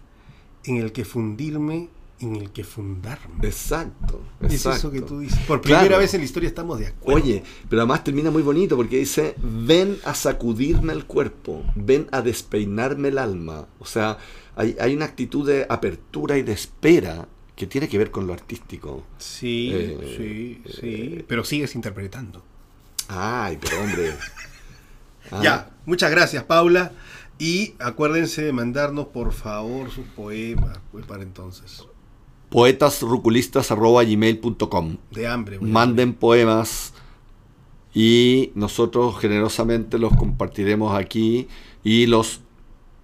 en 0.65 0.77
el 0.77 0.93
que 0.93 1.05
fundirme, 1.05 1.89
en 2.21 2.37
el 2.37 2.51
que 2.53 2.63
fundarme. 2.63 3.45
Exacto. 3.45 4.23
Es 4.41 4.53
exacto. 4.53 4.79
eso 4.79 4.91
que 4.93 5.03
tú 5.03 5.19
dices. 5.19 5.41
Por 5.41 5.61
primera 5.61 5.83
Claro. 5.87 5.99
vez 5.99 6.15
en 6.15 6.21
la 6.21 6.25
historia 6.27 6.49
estamos 6.49 6.79
de 6.79 6.87
acuerdo. 6.87 7.21
Oye, 7.21 7.43
pero 7.69 7.83
además 7.83 8.05
termina 8.05 8.31
muy 8.31 8.43
bonito 8.43 8.77
porque 8.77 8.99
dice, 8.99 9.35
ven 9.43 9.97
a 10.05 10.15
sacudirme 10.15 10.93
el 10.93 11.05
cuerpo, 11.07 11.65
ven 11.75 12.07
a 12.13 12.23
despeinarme 12.23 13.09
el 13.09 13.19
alma. 13.19 13.67
O 13.81 13.85
sea, 13.85 14.19
hay, 14.55 14.77
hay 14.81 14.95
una 14.95 15.07
actitud 15.07 15.45
de 15.45 15.67
apertura 15.69 16.39
y 16.39 16.43
de 16.43 16.53
espera 16.53 17.27
que 17.63 17.69
tiene 17.69 17.89
que 17.89 17.97
ver 17.97 18.11
con 18.11 18.27
lo 18.27 18.33
artístico. 18.33 19.05
Sí, 19.19 19.71
Eh, 19.73 20.17
sí, 20.17 20.61
sí. 20.81 21.25
Pero 21.29 21.45
sigues 21.45 21.77
interpretando. 21.77 22.43
Ay, 23.07 23.57
pero 23.61 23.81
hombre. 23.81 24.15
Ah, 25.31 25.41
Ya, 25.45 25.71
muchas 25.87 26.11
gracias, 26.11 26.43
Paula. 26.43 26.91
Y 27.39 27.75
acuérdense 27.79 28.43
de 28.43 28.53
mandarnos, 28.53 29.07
por 29.07 29.33
favor, 29.33 29.93
sus 29.93 30.07
poemas, 30.09 30.81
pues 30.91 31.07
para 31.07 31.23
entonces. 31.23 31.85
poetasruculistas.gmail.com 32.49 34.97
De 35.13 35.27
hambre. 35.29 35.61
Manden 35.61 36.15
poemas 36.15 36.95
y 37.95 38.51
nosotros 38.57 39.21
generosamente 39.21 40.01
los 40.01 40.17
compartiremos 40.17 40.99
aquí 40.99 41.47
y 41.85 42.07
los, 42.07 42.41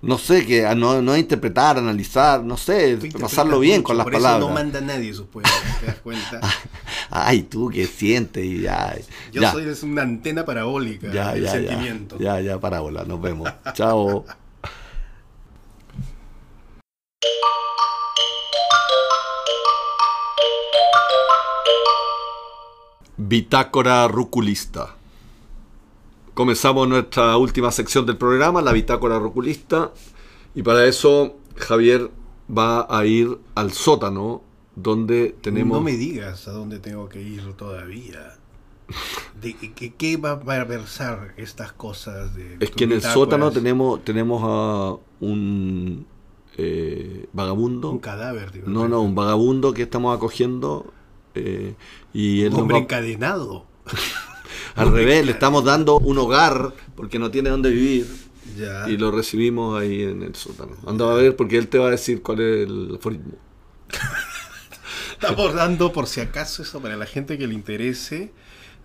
no 0.00 0.16
sé, 0.18 0.46
que 0.46 0.64
a- 0.66 0.74
no, 0.74 1.02
no 1.02 1.16
interpretar, 1.16 1.76
analizar, 1.78 2.42
no 2.44 2.56
sé, 2.56 2.98
pasarlo 3.20 3.58
bien 3.60 3.78
mucho, 3.78 3.84
con 3.88 3.96
las 3.98 4.04
por 4.04 4.14
eso 4.14 4.22
palabras. 4.22 4.48
no 4.48 4.54
manda 4.54 4.80
nadie 4.80 5.12
sus 5.12 5.26
poemas, 5.26 5.52
¿te 5.80 5.86
das 5.86 5.96
cuenta? 5.96 6.40
Ay, 7.10 7.42
tú 7.42 7.68
que 7.70 7.86
sientes 7.86 8.44
y 8.44 8.60
ya. 8.60 8.96
Yo 9.32 9.42
ya, 9.42 9.52
soy 9.52 9.68
es 9.68 9.82
una 9.82 10.02
antena 10.02 10.44
parabólica 10.44 11.10
ya, 11.12 11.32
del 11.34 11.44
ya, 11.44 11.58
ya, 11.60 11.68
sentimiento. 11.68 12.18
ya, 12.18 12.40
ya, 12.40 12.58
parábola, 12.60 13.04
nos 13.04 13.20
vemos. 13.20 13.50
Chao. 13.74 14.24
Bitácora 23.16 24.06
Ruculista. 24.08 24.94
Comenzamos 26.42 26.86
nuestra 26.88 27.36
última 27.36 27.72
sección 27.72 28.06
del 28.06 28.16
programa, 28.16 28.62
la 28.62 28.72
Bitácora 28.72 29.18
Ruculista, 29.18 29.90
y 30.54 30.62
para 30.62 30.86
eso 30.86 31.34
Javier 31.56 32.12
va 32.48 32.86
a 32.88 33.04
ir 33.06 33.36
al 33.56 33.72
sótano 33.72 34.42
donde 34.76 35.34
tenemos... 35.40 35.78
No 35.78 35.82
me 35.82 35.96
digas 35.96 36.46
a 36.46 36.52
dónde 36.52 36.78
tengo 36.78 37.08
que 37.08 37.20
ir 37.20 37.54
todavía. 37.54 38.36
¿De 39.42 39.56
qué, 39.56 39.92
qué 39.94 40.16
va 40.16 40.30
a 40.30 40.64
versar 40.64 41.34
estas 41.38 41.72
cosas? 41.72 42.32
De 42.36 42.58
Es 42.60 42.70
que 42.70 42.84
en 42.84 42.92
el 42.92 43.02
sótano 43.02 43.50
tenemos, 43.50 44.04
tenemos 44.04 44.40
a 44.44 44.96
un 45.18 46.06
eh, 46.56 47.26
vagabundo. 47.32 47.90
Un 47.90 47.98
cadáver, 47.98 48.52
digo. 48.52 48.68
No, 48.68 48.86
no, 48.86 49.00
un 49.00 49.16
vagabundo 49.16 49.74
que 49.74 49.82
estamos 49.82 50.16
acogiendo. 50.16 50.86
eh, 51.34 51.74
y 52.12 52.42
él 52.42 52.54
Un 52.54 52.60
hombre 52.60 52.74
va- 52.76 52.82
encadenado. 52.82 53.66
Al 54.78 54.92
revés, 54.92 55.26
le 55.26 55.32
estamos 55.32 55.64
dando 55.64 55.98
un 55.98 56.18
hogar 56.18 56.72
porque 56.94 57.18
no 57.18 57.30
tiene 57.30 57.50
dónde 57.50 57.70
vivir. 57.70 58.06
Ya. 58.56 58.88
Y 58.88 58.96
lo 58.96 59.10
recibimos 59.10 59.80
ahí 59.80 60.02
en 60.02 60.22
el 60.22 60.34
sótano. 60.34 60.72
Anda 60.86 61.10
a 61.10 61.14
ver 61.14 61.36
porque 61.36 61.58
él 61.58 61.68
te 61.68 61.78
va 61.78 61.88
a 61.88 61.90
decir 61.90 62.22
cuál 62.22 62.40
es 62.40 62.66
el 62.66 62.96
aforismo. 62.96 63.32
Estamos 65.12 65.54
dando, 65.54 65.92
por 65.92 66.06
si 66.06 66.20
acaso, 66.20 66.62
eso 66.62 66.80
para 66.80 66.96
la 66.96 67.06
gente 67.06 67.36
que 67.38 67.46
le 67.46 67.54
interese, 67.54 68.32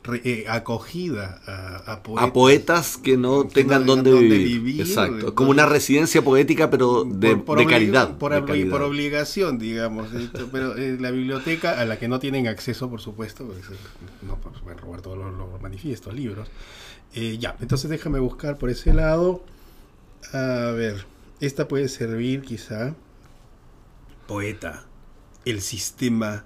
re- 0.04 0.22
eh, 0.26 0.46
acogida 0.50 1.42
a, 1.48 1.94
a 1.94 2.04
poetas. 2.04 2.30
A 2.30 2.34
poetas 2.34 2.98
que 2.98 3.18
no 3.18 3.48
que 3.48 3.54
tengan 3.56 3.86
no 3.86 3.96
dónde 3.96 4.12
vivir. 4.14 4.48
vivir, 4.62 4.82
Exacto. 4.82 5.14
entonces- 5.16 5.36
Como 5.36 5.52
una 5.52 5.66
residencia 5.66 6.22
poética, 6.22 6.70
pero 6.70 7.04
de, 7.06 7.36
por, 7.38 7.46
por 7.46 7.58
de 7.60 7.66
caridad. 7.68 8.18
Por, 8.18 8.46
de 8.46 8.66
por 8.68 8.82
obligación, 8.82 9.58
digamos. 9.60 10.14
esto, 10.14 10.50
Pero 10.52 10.76
eh, 10.78 10.98
la 11.00 11.12
biblioteca, 11.12 11.80
a 11.80 11.86
la 11.86 11.98
que 11.98 12.08
no 12.08 12.20
tienen 12.20 12.48
acceso, 12.48 12.90
por 12.90 13.02
supuesto, 13.02 13.46
porque 13.46 13.64
se- 13.64 14.26
no 14.26 14.38
pues, 14.38 14.60
pueden 14.62 14.78
robar 14.80 15.02
todos 15.02 15.18
los, 15.18 15.34
los 15.36 15.62
manifiestos, 15.62 16.14
libros. 16.14 16.50
Eh, 17.16 17.38
ya, 17.40 17.56
entonces 17.62 17.90
déjame 17.90 18.20
buscar 18.20 18.58
por 18.58 18.70
ese 18.70 18.94
lado. 18.94 19.44
A 20.34 20.72
ver, 20.76 21.06
esta 21.40 21.68
puede 21.68 21.88
servir 21.88 22.42
quizá. 22.42 22.96
Poeta, 24.28 24.86
el 25.46 25.62
sistema 25.62 26.46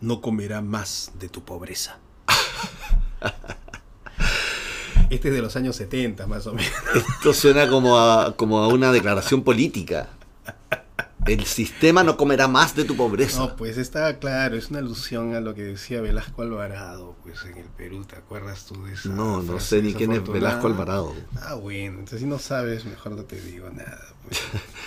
no 0.00 0.20
comerá 0.20 0.62
más 0.62 1.12
de 1.18 1.28
tu 1.28 1.44
pobreza. 1.44 1.98
Este 5.10 5.28
es 5.28 5.34
de 5.34 5.40
los 5.40 5.56
años 5.56 5.74
70, 5.76 6.26
más 6.26 6.46
o 6.46 6.52
menos. 6.52 6.70
Esto 6.94 7.32
suena 7.32 7.66
como 7.66 7.98
a, 7.98 8.36
como 8.36 8.58
a 8.58 8.68
una 8.68 8.92
declaración 8.92 9.42
política. 9.42 10.10
El 11.26 11.44
sistema 11.46 12.02
no 12.04 12.16
comerá 12.16 12.46
más 12.46 12.74
de 12.74 12.84
tu 12.84 12.94
pobreza. 12.96 13.38
No, 13.38 13.56
pues 13.56 13.76
está 13.78 14.18
claro, 14.18 14.56
es 14.56 14.70
una 14.70 14.78
alusión 14.80 15.34
a 15.34 15.40
lo 15.40 15.54
que 15.54 15.62
decía 15.62 16.00
Velasco 16.00 16.42
Alvarado, 16.42 17.16
pues 17.22 17.42
en 17.44 17.58
el 17.58 17.66
Perú, 17.66 18.04
¿te 18.04 18.16
acuerdas 18.16 18.64
tú 18.66 18.82
de 18.84 18.94
eso? 18.94 19.10
No, 19.10 19.42
no 19.42 19.60
sé 19.60 19.82
ni 19.82 19.94
quién 19.94 20.12
es 20.12 20.26
Velasco 20.26 20.66
Alvarado. 20.66 21.14
Ah, 21.42 21.54
bueno, 21.54 22.00
entonces 22.00 22.20
si 22.20 22.26
no 22.26 22.38
sabes, 22.38 22.84
mejor 22.84 23.12
no 23.12 23.24
te 23.24 23.40
digo 23.40 23.68
nada. 23.70 24.12
pues. 24.24 24.40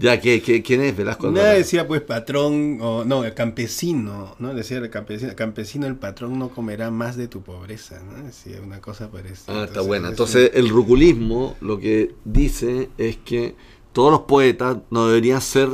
Ya, 0.00 0.18
¿qué, 0.18 0.40
qué, 0.40 0.62
quién 0.62 0.80
es 0.80 0.96
Velasco 0.96 1.26
Nada 1.26 1.40
Alvarado? 1.40 1.58
decía 1.58 1.86
pues 1.86 2.00
patrón, 2.00 2.78
o 2.80 3.04
no, 3.04 3.22
el 3.22 3.34
campesino, 3.34 4.34
¿no? 4.38 4.54
Decía 4.54 4.78
el 4.78 4.88
campesino, 4.88 5.36
campesino, 5.36 5.86
el 5.86 5.96
patrón 5.96 6.38
no 6.38 6.48
comerá 6.48 6.90
más 6.90 7.18
de 7.18 7.28
tu 7.28 7.42
pobreza, 7.42 8.00
¿no? 8.02 8.24
Decía 8.24 8.60
una 8.64 8.80
cosa 8.80 9.10
parecida. 9.10 9.60
Ah, 9.60 9.64
está 9.64 9.82
buena. 9.82 10.08
es 10.08 10.12
Entonces, 10.12 10.52
el 10.54 10.70
ruculismo 10.70 11.54
lo 11.60 11.78
que 11.78 12.14
dice 12.24 12.88
es 12.96 13.18
que 13.18 13.56
todos 13.92 14.10
los 14.10 14.22
poetas 14.22 14.78
no 14.88 15.08
deberían 15.08 15.42
ser 15.42 15.68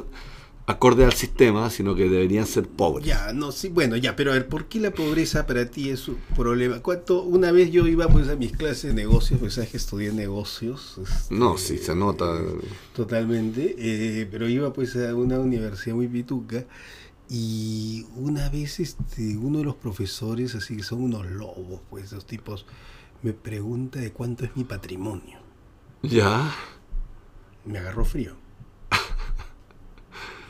acorde 0.66 1.04
al 1.04 1.12
sistema, 1.12 1.70
sino 1.70 1.94
que 1.94 2.08
deberían 2.08 2.46
ser 2.46 2.68
pobres. 2.68 3.06
Ya, 3.06 3.32
no, 3.32 3.52
sí, 3.52 3.68
bueno, 3.68 3.96
ya, 3.96 4.16
pero 4.16 4.32
a 4.32 4.34
ver, 4.34 4.48
¿por 4.48 4.66
qué 4.66 4.80
la 4.80 4.90
pobreza 4.90 5.46
para 5.46 5.70
ti 5.70 5.90
es 5.90 6.08
un 6.08 6.18
problema? 6.34 6.80
¿Cuánto? 6.80 7.22
Una 7.22 7.52
vez 7.52 7.70
yo 7.70 7.86
iba 7.86 8.08
pues 8.08 8.28
a 8.28 8.36
mis 8.36 8.52
clases 8.56 8.94
de 8.94 8.94
negocios, 8.94 9.38
pues 9.38 9.54
sabes 9.54 9.70
que 9.70 9.76
estudié 9.76 10.12
negocios. 10.12 10.98
este, 11.02 11.34
No, 11.34 11.56
sí, 11.56 11.78
se 11.78 11.94
nota. 11.94 12.26
Totalmente, 12.94 13.76
eh, 13.78 14.26
pero 14.30 14.48
iba 14.48 14.72
pues 14.72 14.96
a 14.96 15.14
una 15.14 15.38
universidad 15.38 15.94
muy 15.94 16.08
pituca 16.08 16.66
y 17.28 18.06
una 18.16 18.48
vez 18.48 18.80
este, 18.80 19.36
uno 19.36 19.58
de 19.58 19.64
los 19.64 19.76
profesores, 19.76 20.54
así 20.56 20.76
que 20.76 20.82
son 20.82 21.02
unos 21.02 21.26
lobos, 21.26 21.80
pues 21.90 22.06
esos 22.06 22.26
tipos, 22.26 22.66
me 23.22 23.32
pregunta 23.32 24.00
de 24.00 24.12
cuánto 24.12 24.44
es 24.44 24.56
mi 24.56 24.64
patrimonio. 24.64 25.38
Ya. 26.02 26.52
Me 27.64 27.78
agarró 27.78 28.04
frío. 28.04 28.45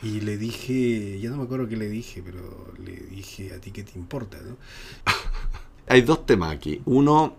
Y 0.01 0.21
le 0.21 0.37
dije, 0.37 1.19
ya 1.19 1.29
no 1.29 1.37
me 1.37 1.43
acuerdo 1.43 1.67
qué 1.67 1.75
le 1.77 1.89
dije, 1.89 2.21
pero 2.23 2.71
le 2.83 2.93
dije, 2.95 3.53
¿a 3.53 3.59
ti 3.59 3.71
qué 3.71 3.83
te 3.83 3.97
importa? 3.97 4.37
¿no? 4.41 4.57
Hay 5.87 6.01
dos 6.01 6.25
temas 6.25 6.51
aquí. 6.53 6.81
Uno, 6.85 7.35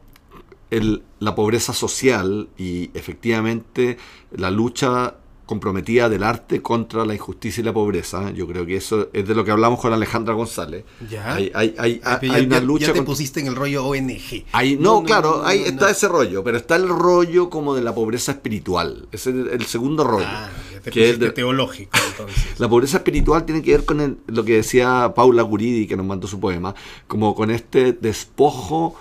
el- 0.70 1.02
la 1.20 1.34
pobreza 1.34 1.72
social 1.74 2.48
y 2.58 2.90
efectivamente 2.94 3.98
la 4.32 4.50
lucha 4.50 5.16
comprometida 5.48 6.10
del 6.10 6.22
arte 6.24 6.60
contra 6.60 7.06
la 7.06 7.14
injusticia 7.14 7.62
y 7.62 7.64
la 7.64 7.72
pobreza. 7.72 8.30
Yo 8.32 8.46
creo 8.46 8.66
que 8.66 8.76
eso 8.76 9.08
es 9.14 9.26
de 9.26 9.34
lo 9.34 9.44
que 9.46 9.50
hablamos 9.50 9.80
con 9.80 9.92
Alejandra 9.94 10.34
González. 10.34 10.84
Ya. 11.10 11.34
Hay, 11.34 11.50
hay, 11.54 11.74
hay, 11.78 12.00
hay 12.04 12.28
ya, 12.42 12.46
una 12.46 12.60
lucha 12.60 12.88
ya 12.88 12.92
te 12.92 12.98
con- 12.98 13.06
pusiste 13.06 13.40
en 13.40 13.46
el 13.46 13.56
rollo 13.56 13.86
ONG. 13.86 14.44
No, 14.52 14.60
No, 14.78 15.00
no, 15.00 15.02
claro, 15.04 15.38
no, 15.38 15.46
ahí 15.46 15.62
está 15.62 15.90
ese 15.90 16.06
rollo, 16.06 16.44
pero 16.44 16.58
está 16.58 16.76
el 16.76 16.86
rollo 16.86 17.48
como 17.48 17.74
de 17.74 17.80
la 17.82 17.94
pobreza 17.94 18.32
espiritual. 18.32 19.08
Es 19.10 19.26
el, 19.26 19.48
el 19.48 19.64
segundo 19.64 20.04
rollo. 20.04 20.26
Ah, 20.28 20.50
ya 20.74 20.80
te 20.80 20.90
que 20.90 21.08
es 21.10 21.18
de- 21.18 21.30
teológico 21.30 21.96
entonces. 22.10 22.44
la 22.60 22.68
pobreza 22.68 22.98
espiritual 22.98 23.46
tiene 23.46 23.62
que 23.62 23.70
ver 23.72 23.84
con 23.86 24.02
el- 24.02 24.18
lo 24.26 24.44
que 24.44 24.56
decía 24.56 25.12
Paula 25.16 25.42
Guridi, 25.42 25.86
que 25.86 25.96
nos 25.96 26.04
mandó 26.04 26.28
su 26.28 26.38
poema, 26.38 26.74
como 27.06 27.34
con 27.34 27.50
este 27.50 27.94
despojo 27.94 28.96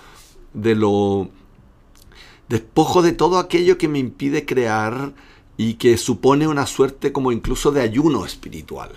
de 0.54 0.74
lo. 0.74 1.28
despojo 2.48 3.02
de 3.02 3.12
todo 3.12 3.38
aquello 3.38 3.76
que 3.76 3.88
me 3.88 3.98
impide 3.98 4.46
crear 4.46 5.12
y 5.58 5.74
que 5.74 5.98
supone 5.98 6.48
una 6.48 6.64
suerte 6.66 7.12
como 7.12 7.30
incluso 7.32 7.70
de 7.72 7.82
ayuno 7.82 8.24
espiritual. 8.24 8.92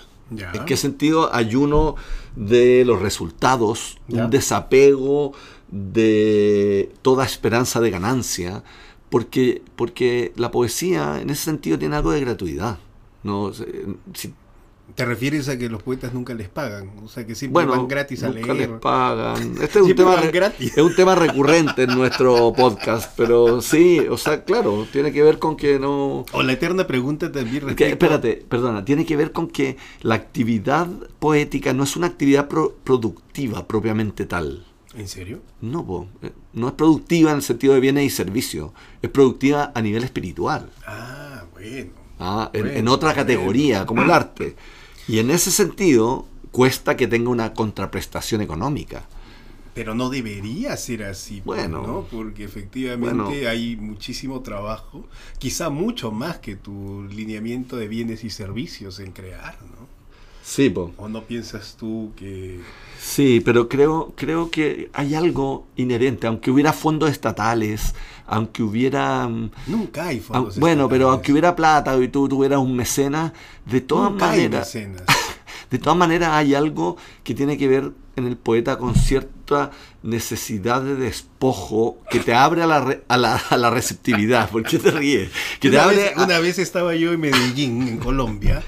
¿En 0.59 0.63
qué 0.65 0.77
sentido? 0.77 1.33
Ayuno 1.35 1.95
de 2.37 2.85
los 2.85 3.01
resultados, 3.01 3.97
un 4.07 4.29
desapego 4.29 5.33
de 5.69 6.91
toda 7.01 7.25
esperanza 7.25 7.81
de 7.81 7.89
ganancia, 7.91 8.63
porque, 9.09 9.61
porque 9.75 10.31
la 10.37 10.51
poesía 10.51 11.19
en 11.21 11.29
ese 11.31 11.43
sentido 11.43 11.77
tiene 11.77 11.97
algo 11.97 12.11
de 12.11 12.21
gratuidad. 12.21 12.77
No, 13.23 13.51
si- 14.13 14.33
¿Te 14.95 15.05
refieres 15.05 15.47
a 15.49 15.57
que 15.57 15.69
los 15.69 15.81
poetas 15.83 16.13
nunca 16.13 16.33
les 16.33 16.49
pagan? 16.49 16.91
O 17.03 17.07
sea, 17.07 17.25
que 17.25 17.33
siempre 17.35 17.63
bueno, 17.65 17.71
van 17.79 17.87
gratis 17.87 18.23
a 18.23 18.29
nunca 18.29 18.53
les 18.53 18.67
leer. 18.67 18.79
pagan. 18.79 19.53
Este 19.61 19.79
es 19.79 19.85
un, 19.85 19.95
tema, 19.95 20.15
van 20.15 20.23
re- 20.23 20.31
gratis. 20.31 20.77
es 20.77 20.83
un 20.83 20.95
tema 20.95 21.15
recurrente 21.15 21.83
en 21.83 21.95
nuestro 21.97 22.51
podcast, 22.53 23.13
pero 23.15 23.61
sí, 23.61 23.99
o 24.09 24.17
sea, 24.17 24.43
claro, 24.43 24.85
tiene 24.91 25.11
que 25.11 25.23
ver 25.23 25.39
con 25.39 25.55
que 25.55 25.79
no... 25.79 26.25
O 26.31 26.43
la 26.43 26.53
eterna 26.53 26.85
pregunta 26.87 27.31
también 27.31 27.59
Que, 27.61 27.65
respecto... 27.67 27.85
espérate, 28.05 28.45
perdona, 28.47 28.83
tiene 28.85 29.05
que 29.05 29.15
ver 29.15 29.31
con 29.31 29.47
que 29.47 29.77
la 30.01 30.15
actividad 30.15 30.87
poética 31.19 31.73
no 31.73 31.83
es 31.83 31.95
una 31.95 32.07
actividad 32.07 32.47
pro- 32.47 32.75
productiva 32.83 33.67
propiamente 33.67 34.25
tal. 34.25 34.65
¿En 34.93 35.07
serio? 35.07 35.39
No, 35.61 35.85
po, 35.85 36.07
eh, 36.21 36.31
no 36.53 36.67
es 36.67 36.73
productiva 36.73 37.31
en 37.31 37.37
el 37.37 37.43
sentido 37.43 37.73
de 37.73 37.79
bienes 37.79 38.03
y 38.05 38.09
servicios, 38.09 38.71
es 39.01 39.09
productiva 39.09 39.71
a 39.73 39.81
nivel 39.81 40.03
espiritual, 40.03 40.69
Ah, 40.85 41.43
bueno. 41.53 41.91
ah, 42.19 42.49
en, 42.51 42.61
Bueno, 42.63 42.77
en 42.77 42.87
otra 42.89 43.09
bueno. 43.13 43.21
categoría, 43.21 43.85
como 43.85 44.01
el 44.03 44.11
arte. 44.11 44.55
Y 45.11 45.19
en 45.19 45.29
ese 45.29 45.51
sentido, 45.51 46.25
cuesta 46.51 46.95
que 46.95 47.05
tenga 47.05 47.29
una 47.29 47.53
contraprestación 47.53 48.39
económica. 48.39 49.03
Pero 49.73 49.93
no 49.93 50.09
debería 50.09 50.77
ser 50.77 51.03
así, 51.03 51.41
pues, 51.43 51.59
Bueno. 51.59 51.85
¿no? 51.85 52.07
Porque 52.09 52.45
efectivamente 52.45 53.13
Bueno. 53.13 53.49
hay 53.49 53.75
muchísimo 53.75 54.39
trabajo, 54.39 55.05
quizá 55.37 55.69
mucho 55.69 56.11
más 56.11 56.37
que 56.39 56.55
tu 56.55 57.03
lineamiento 57.11 57.75
de 57.75 57.89
bienes 57.89 58.23
y 58.23 58.29
servicios 58.29 59.01
en 59.01 59.11
crear, 59.11 59.57
¿no? 59.63 59.81
Sí, 60.43 60.69
po. 60.69 60.93
¿O 60.95 61.09
no 61.09 61.23
piensas 61.25 61.75
tú 61.77 62.13
que... 62.15 62.61
Sí, 62.97 63.41
pero 63.43 63.67
creo, 63.67 64.13
creo 64.15 64.49
que 64.49 64.89
hay 64.93 65.13
algo 65.15 65.67
inherente, 65.75 66.25
aunque 66.25 66.51
hubiera 66.51 66.71
fondos 66.71 67.11
estatales, 67.11 67.95
aunque 68.31 68.63
hubiera... 68.63 69.27
mm, 69.27 69.51
Nunca 69.67 70.07
hay 70.07 70.19
fondos 70.19 70.57
bueno, 70.57 70.89
pero 70.89 71.11
aunque 71.11 71.31
hubiera 71.31 71.55
plata 71.55 71.95
y 71.97 72.07
tú 72.07 72.27
tuvieras 72.27 72.59
un 72.59 72.75
mecenas, 72.75 73.31
de 73.65 73.81
todas 73.81 74.11
Nunca 74.11 74.27
maneras, 74.27 74.73
de 75.69 75.77
todas 75.77 75.97
maneras 75.97 76.29
hay 76.33 76.55
algo 76.55 76.97
que 77.23 77.33
tiene 77.35 77.57
que 77.57 77.67
ver 77.67 77.91
en 78.15 78.27
el 78.27 78.35
poeta 78.37 78.77
con 78.77 78.95
cierta 78.95 79.71
necesidad 80.03 80.81
de 80.81 80.95
despojo 80.95 81.97
que 82.09 82.19
te 82.19 82.33
abre 82.33 82.61
a 82.63 82.67
la, 82.67 82.81
re- 82.81 83.03
a 83.07 83.17
la, 83.17 83.35
a 83.35 83.57
la 83.57 83.69
receptividad. 83.69 84.49
¿Por 84.49 84.63
qué 84.63 84.79
te 84.79 84.91
ríes? 84.91 85.29
Que 85.59 85.69
te 85.69 85.75
una, 85.77 85.83
abre 85.85 85.95
vez, 85.97 86.17
a- 86.17 86.23
una 86.23 86.39
vez 86.39 86.59
estaba 86.59 86.95
yo 86.95 87.13
en 87.13 87.19
Medellín, 87.21 87.87
en 87.87 87.97
Colombia, 87.99 88.63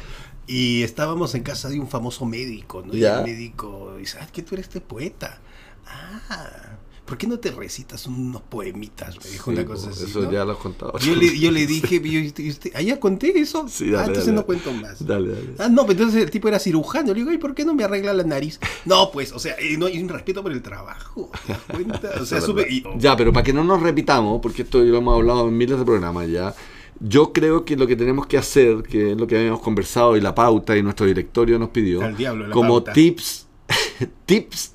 y 0.47 0.83
estábamos 0.83 1.35
en 1.35 1.43
casa 1.43 1.69
de 1.69 1.79
un 1.79 1.87
famoso 1.89 2.25
médico, 2.25 2.83
¿no? 2.85 2.93
Y 2.95 2.99
Ya. 2.99 3.19
el 3.19 3.23
médico 3.25 3.95
dice, 3.97 4.17
ah, 4.21 4.27
que 4.31 4.41
tú 4.43 4.55
eres 4.55 4.67
este 4.67 4.79
poeta. 4.81 5.39
Ah, 5.87 6.77
¿por 7.05 7.17
qué 7.17 7.27
no 7.27 7.37
te 7.39 7.51
recitas 7.51 8.07
unos 8.07 8.41
poemitas? 8.43 9.17
Me 9.23 9.29
dijo 9.31 9.51
Sí, 9.51 9.57
una 9.57 9.65
cosa 9.65 9.89
así, 9.89 10.05
Eso 10.05 10.21
¿no? 10.21 10.31
ya 10.31 10.45
lo 10.45 10.53
has 10.53 10.57
contado. 10.57 10.97
Yo 10.99 11.15
le, 11.15 11.37
yo 11.37 11.51
le 11.51 11.65
dije, 11.67 11.99
yo, 12.01 12.19
¿y 12.43 12.49
usted- 12.49 12.71
¿ah, 12.75 12.81
ya 12.81 12.99
conté 12.99 13.37
eso? 13.39 13.67
Sí, 13.67 13.85
dale, 13.89 13.97
ah, 13.97 14.05
entonces 14.07 14.25
dale. 14.27 14.35
no 14.37 14.45
cuento 14.45 14.71
más. 14.73 15.05
Dale, 15.05 15.29
dale. 15.29 15.49
Ah, 15.59 15.69
no, 15.69 15.81
pero 15.85 15.99
entonces 15.99 16.23
el 16.23 16.31
tipo 16.31 16.47
era 16.47 16.59
cirujano. 16.59 17.09
Le 17.13 17.19
digo, 17.19 17.31
¿y 17.31 17.37
por 17.37 17.53
qué 17.53 17.65
no 17.65 17.73
me 17.73 17.83
arregla 17.83 18.13
la 18.13 18.23
nariz? 18.23 18.59
No, 18.85 19.11
pues, 19.11 19.31
o 19.33 19.39
sea, 19.39 19.55
eh, 19.59 19.75
no 19.77 19.85
hay 19.87 20.01
un 20.01 20.09
respeto 20.09 20.41
por 20.41 20.51
el 20.51 20.61
trabajo. 20.61 21.29
¿Te 21.45 21.53
das 21.53 21.61
cuenta? 21.71 22.11
O 22.21 22.25
sea, 22.25 22.39
sube 22.41 22.65
y- 22.69 22.83
Ya, 22.97 23.15
pero 23.17 23.33
para 23.33 23.43
que 23.43 23.53
no 23.53 23.63
nos 23.63 23.81
repitamos, 23.81 24.39
porque 24.41 24.61
esto 24.63 24.79
lo 24.81 24.97
hemos 24.97 25.15
hablado 25.15 25.47
en 25.47 25.57
miles 25.57 25.77
de 25.77 25.85
programas 25.85 26.27
ya, 26.29 26.55
yo 26.99 27.33
creo 27.33 27.65
que 27.65 27.75
lo 27.75 27.85
que 27.85 27.95
tenemos 27.97 28.27
que 28.27 28.37
hacer, 28.37 28.83
que 28.83 29.11
es 29.11 29.17
lo 29.17 29.27
que 29.27 29.37
habíamos 29.37 29.59
conversado 29.61 30.15
y 30.15 30.21
la 30.21 30.33
pauta 30.33 30.77
y 30.77 30.83
nuestro 30.83 31.05
directorio 31.05 31.59
nos 31.59 31.69
pidió, 31.69 31.99
diablo 32.15 32.49
como 32.51 32.75
pauta. 32.75 32.93
tips, 32.93 33.47
tips 34.25 34.73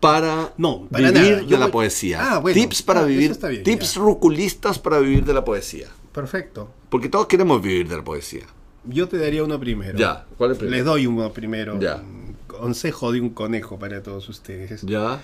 para, 0.00 0.52
No, 0.56 0.86
para 0.90 1.10
vivir 1.10 1.30
nada. 1.30 1.42
Yo 1.42 1.46
de 1.48 1.58
la 1.58 1.66
voy- 1.66 1.72
poesía. 1.72 2.18
Ah, 2.34 2.38
bueno. 2.38 2.60
tips 2.60 2.82
para 2.82 3.00
Ah, 3.00 3.04
vivir, 3.04 3.30
está 3.30 3.48
bien, 3.48 3.62
tips 3.62 3.94
ya. 3.94 4.00
ruculistas 4.00 4.78
para 4.78 4.98
vivir 4.98 5.24
de 5.24 5.34
la 5.34 5.44
poesía. 5.44 5.88
Perfecto. 6.12 6.70
Porque 6.88 7.08
todos 7.08 7.26
queremos 7.26 7.60
vivir 7.62 7.86
de 7.88 7.96
la 7.96 8.02
poesía. 8.04 8.44
Yo 8.84 9.08
te 9.08 9.18
daría 9.18 9.44
uno 9.44 9.60
primero. 9.60 9.98
Ya, 9.98 10.24
¿cuál 10.38 10.52
es 10.52 10.58
primero? 10.58 10.76
Les 10.76 10.84
doy 10.86 11.06
uno 11.06 11.32
primero. 11.32 11.78
Ya. 11.78 11.96
Un 11.96 12.30
Consejo 12.46 13.12
de 13.12 13.20
un 13.20 13.30
conejo 13.30 13.78
para 13.78 14.02
todos 14.02 14.28
ustedes. 14.28 14.82
Ya. 14.82 15.20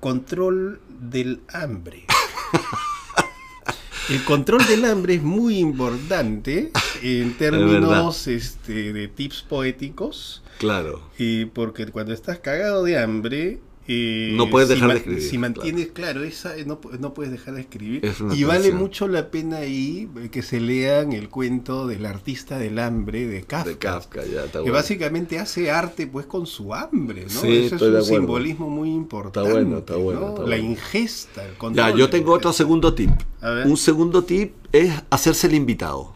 Control 0.00 0.80
del 1.00 1.40
hambre. 1.52 2.04
El 4.10 4.24
control 4.24 4.64
del 4.66 4.84
hambre 4.86 5.14
es 5.14 5.22
muy 5.22 5.58
importante 5.58 6.70
en 7.02 7.36
términos 7.36 8.26
este, 8.26 8.92
de 8.92 9.08
tips 9.08 9.42
poéticos. 9.42 10.42
Claro. 10.58 11.02
Y 11.18 11.44
porque 11.46 11.86
cuando 11.88 12.14
estás 12.14 12.38
cagado 12.38 12.84
de 12.84 12.98
hambre. 12.98 13.60
Eh, 13.88 14.34
No 14.36 14.50
puedes 14.50 14.68
si 14.68 14.74
dejar 14.74 14.88
de 14.88 14.94
ma- 14.94 14.98
escribir, 14.98 15.22
Si 15.22 15.38
mantienes, 15.38 15.88
claro, 15.88 16.22
esa, 16.22 16.54
no, 16.66 16.80
pu- 16.80 16.98
no 16.98 17.14
puedes 17.14 17.32
dejar 17.32 17.54
de 17.54 17.62
escribir. 17.62 18.04
Es 18.04 18.16
Y 18.36 18.44
vale 18.44 18.70
mucho 18.72 19.08
la 19.08 19.30
pena 19.30 19.56
ahí 19.58 20.08
eh, 20.22 20.28
que 20.30 20.42
se 20.42 20.60
lean 20.60 21.12
el 21.12 21.28
cuento 21.30 21.86
del 21.86 22.04
artista 22.06 22.58
del 22.58 22.78
hambre 22.78 23.26
de 23.26 23.42
Kafka. 23.44 23.68
De 23.70 23.78
Kafka, 23.78 24.24
ya 24.26 24.44
está 24.44 24.52
Que 24.52 24.58
bueno. 24.58 24.74
básicamente 24.74 25.38
hace 25.38 25.70
arte 25.70 26.06
pues 26.06 26.26
con 26.26 26.46
su 26.46 26.74
hambre, 26.74 27.22
¿no? 27.24 27.30
Sí, 27.40 27.64
Eso 27.66 27.74
es 27.76 27.80
de 27.80 27.88
un 27.98 28.04
simbolismo 28.04 28.68
muy 28.68 28.90
importante. 28.90 29.50
bueno, 29.50 29.78
está 29.78 29.96
bueno, 29.96 30.20
¿no? 30.20 30.28
está 30.28 30.40
La 30.42 30.46
bueno. 30.56 30.64
ingesta, 30.70 31.44
el 31.46 31.74
Ya, 31.74 31.90
yo 31.90 32.06
de 32.06 32.08
tengo 32.08 32.32
la 32.32 32.36
otro 32.36 32.50
ingesta. 32.50 32.52
segundo 32.64 32.94
tip. 32.94 33.10
A 33.40 33.50
ver. 33.50 33.66
Un 33.66 33.76
segundo 33.76 34.22
tip 34.24 34.52
es 34.72 34.92
hacerse 35.10 35.46
el 35.46 35.54
invitado. 35.54 36.12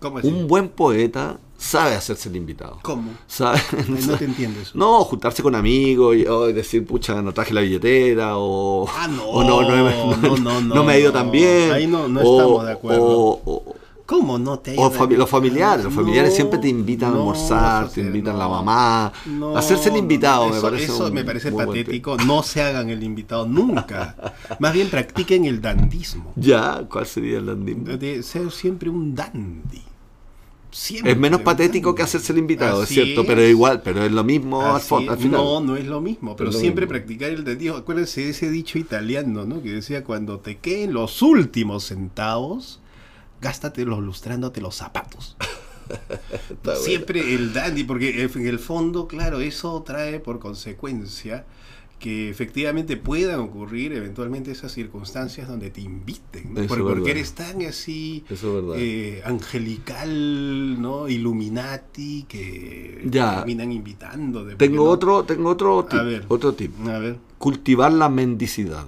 ¿Cómo 0.00 0.18
así? 0.18 0.28
Un 0.28 0.48
buen 0.48 0.68
poeta 0.70 1.38
sabe 1.62 1.94
hacerse 1.94 2.28
el 2.28 2.36
invitado. 2.36 2.78
¿Cómo? 2.82 3.12
Sabe, 3.26 3.60
No 3.88 4.16
te 4.16 4.24
entiendo 4.24 4.60
eso. 4.60 4.72
No, 4.76 5.04
juntarse 5.04 5.42
con 5.42 5.54
amigos 5.54 6.16
y 6.16 6.26
oh, 6.26 6.46
decir, 6.46 6.84
pucha, 6.86 7.22
no 7.22 7.32
traje 7.32 7.54
la 7.54 7.60
billetera 7.62 8.36
o, 8.36 8.86
Ah, 8.88 9.08
no, 9.08 9.24
o 9.24 9.42
no, 9.44 9.62
no, 9.62 10.16
no, 10.16 10.36
no, 10.38 10.60
no, 10.60 10.84
me 10.84 10.92
ha 10.94 10.98
ido 10.98 11.12
tan 11.12 11.30
bien. 11.30 11.70
Ahí 11.72 11.86
no- 11.86 12.08
no 12.08 12.20
o- 12.20 12.36
estamos 12.40 12.66
de 12.66 12.72
acuerdo. 12.72 13.02
O, 13.02 13.40
o- 13.44 13.76
¿Cómo 14.04 14.36
no 14.38 14.58
te 14.58 14.74
o 14.76 14.90
fami- 14.92 15.16
los 15.16 15.30
familiares, 15.30 15.84
los 15.84 15.94
familiares 15.94 16.34
siempre 16.34 16.58
te 16.58 16.68
invitan 16.68 17.12
a 17.14 17.16
almorzar, 17.16 17.88
te 17.88 18.00
invitan 18.02 18.36
la 18.38 18.46
mamá. 18.48 19.12
Hacerse 19.56 19.88
el 19.88 19.96
invitado 19.96 20.48
me 20.48 20.52
eso- 20.56 20.62
parece 20.62 20.84
Eso 20.84 21.06
un 21.06 21.14
me 21.14 21.24
parece 21.24 21.50
patético. 21.52 22.16
No 22.18 22.42
se 22.42 22.60
hagan 22.60 22.90
el 22.90 23.02
invitado 23.02 23.46
nunca. 23.46 24.34
Más 24.58 24.72
bien 24.74 24.90
practiquen 24.90 25.44
el 25.46 25.62
dandismo. 25.62 26.32
Ya, 26.36 26.84
¿cuál 26.90 27.06
sería 27.06 27.38
el 27.38 27.46
landing? 27.46 27.84
De 27.98 28.22
ser 28.22 28.50
siempre 28.50 28.90
un 28.90 29.14
dandy. 29.14 29.80
Siempre 30.72 31.12
Es 31.12 31.18
menos 31.18 31.42
patético 31.42 31.94
que 31.94 32.02
hacerse 32.02 32.32
el 32.32 32.38
invitado, 32.38 32.82
Así 32.82 32.98
es 32.98 33.04
cierto, 33.04 33.26
pero 33.26 33.46
igual, 33.46 33.82
pero 33.82 34.02
es 34.04 34.10
lo 34.10 34.24
mismo 34.24 34.74
al, 34.74 34.80
final. 34.80 35.18
No, 35.30 35.60
no 35.60 35.76
es 35.76 35.84
lo 35.84 36.00
mismo, 36.00 36.34
pero 36.34 36.50
lo 36.50 36.58
siempre 36.58 36.86
mismo. 36.86 36.98
practicar 36.98 37.30
el 37.30 37.44
dandismo. 37.44 37.76
Acuérdense 37.76 38.22
de 38.22 38.30
ese 38.30 38.50
dicho 38.50 38.78
italiano, 38.78 39.44
¿no? 39.44 39.62
Que 39.62 39.70
decía, 39.70 40.02
cuando 40.02 40.40
te 40.40 40.56
queden 40.56 40.94
los 40.94 41.20
últimos 41.20 41.84
centavos, 41.84 42.80
gástatelos 43.42 44.00
lustrándote 44.00 44.60
los 44.60 44.74
zapatos. 44.74 45.36
Bueno. 46.62 46.80
Siempre 46.80 47.34
el 47.34 47.52
dandy, 47.52 47.84
porque 47.84 48.22
en 48.22 48.46
el 48.46 48.58
fondo, 48.58 49.06
claro, 49.06 49.40
eso 49.40 49.82
trae 49.82 50.20
por 50.20 50.38
consecuencia 50.38 51.44
que 52.02 52.28
efectivamente 52.28 52.96
puedan 52.96 53.38
ocurrir 53.38 53.92
eventualmente 53.92 54.50
esas 54.50 54.72
circunstancias 54.72 55.46
donde 55.46 55.70
te 55.70 55.80
inviten, 55.82 56.52
¿no? 56.52 56.66
Porque, 56.66 57.12
eres 57.12 57.32
tan 57.34 57.62
así 57.62 58.24
eh, 58.76 59.22
angelical, 59.24 60.82
¿no? 60.82 61.08
Illuminati 61.08 62.24
que 62.28 63.02
Ya. 63.08 63.36
terminan 63.36 63.70
invitando. 63.70 64.44
de- 64.44 64.56
Tengo 64.56 64.84
no- 64.84 64.90
otro, 64.90 65.22
tengo 65.22 65.50
otro 65.50 65.84
tip, 65.84 66.00
A 66.00 66.02
ver. 66.02 66.24
otro 66.26 66.54
tip. 66.54 66.72
A 66.88 66.98
ver. 66.98 67.18
Cultivar 67.38 67.92
la 67.92 68.08
mendicidad. 68.08 68.84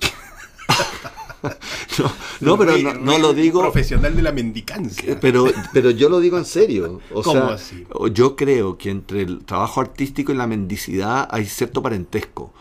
no, 1.98 2.12
no, 2.40 2.58
pero 2.58 2.76
no, 2.78 3.18
lo 3.18 3.32
digo. 3.32 3.60
Profesional 3.60 4.14
de 4.16 4.22
la 4.22 4.32
mendicancia. 4.32 5.18
Pero, 5.20 5.46
pero 5.72 5.90
yo 5.90 6.08
lo 6.08 6.20
digo 6.20 6.38
en 6.38 6.44
serio. 6.44 7.00
O 7.12 7.22
¿Cómo 7.22 7.46
sea, 7.46 7.54
así? 7.54 7.86
yo 8.12 8.36
creo 8.36 8.76
que 8.78 8.90
entre 8.90 9.22
el 9.22 9.44
trabajo 9.44 9.80
artístico 9.80 10.32
y 10.32 10.36
la 10.36 10.46
mendicidad 10.46 11.28
hay 11.30 11.46
cierto 11.46 11.82
parentesco. 11.82 12.52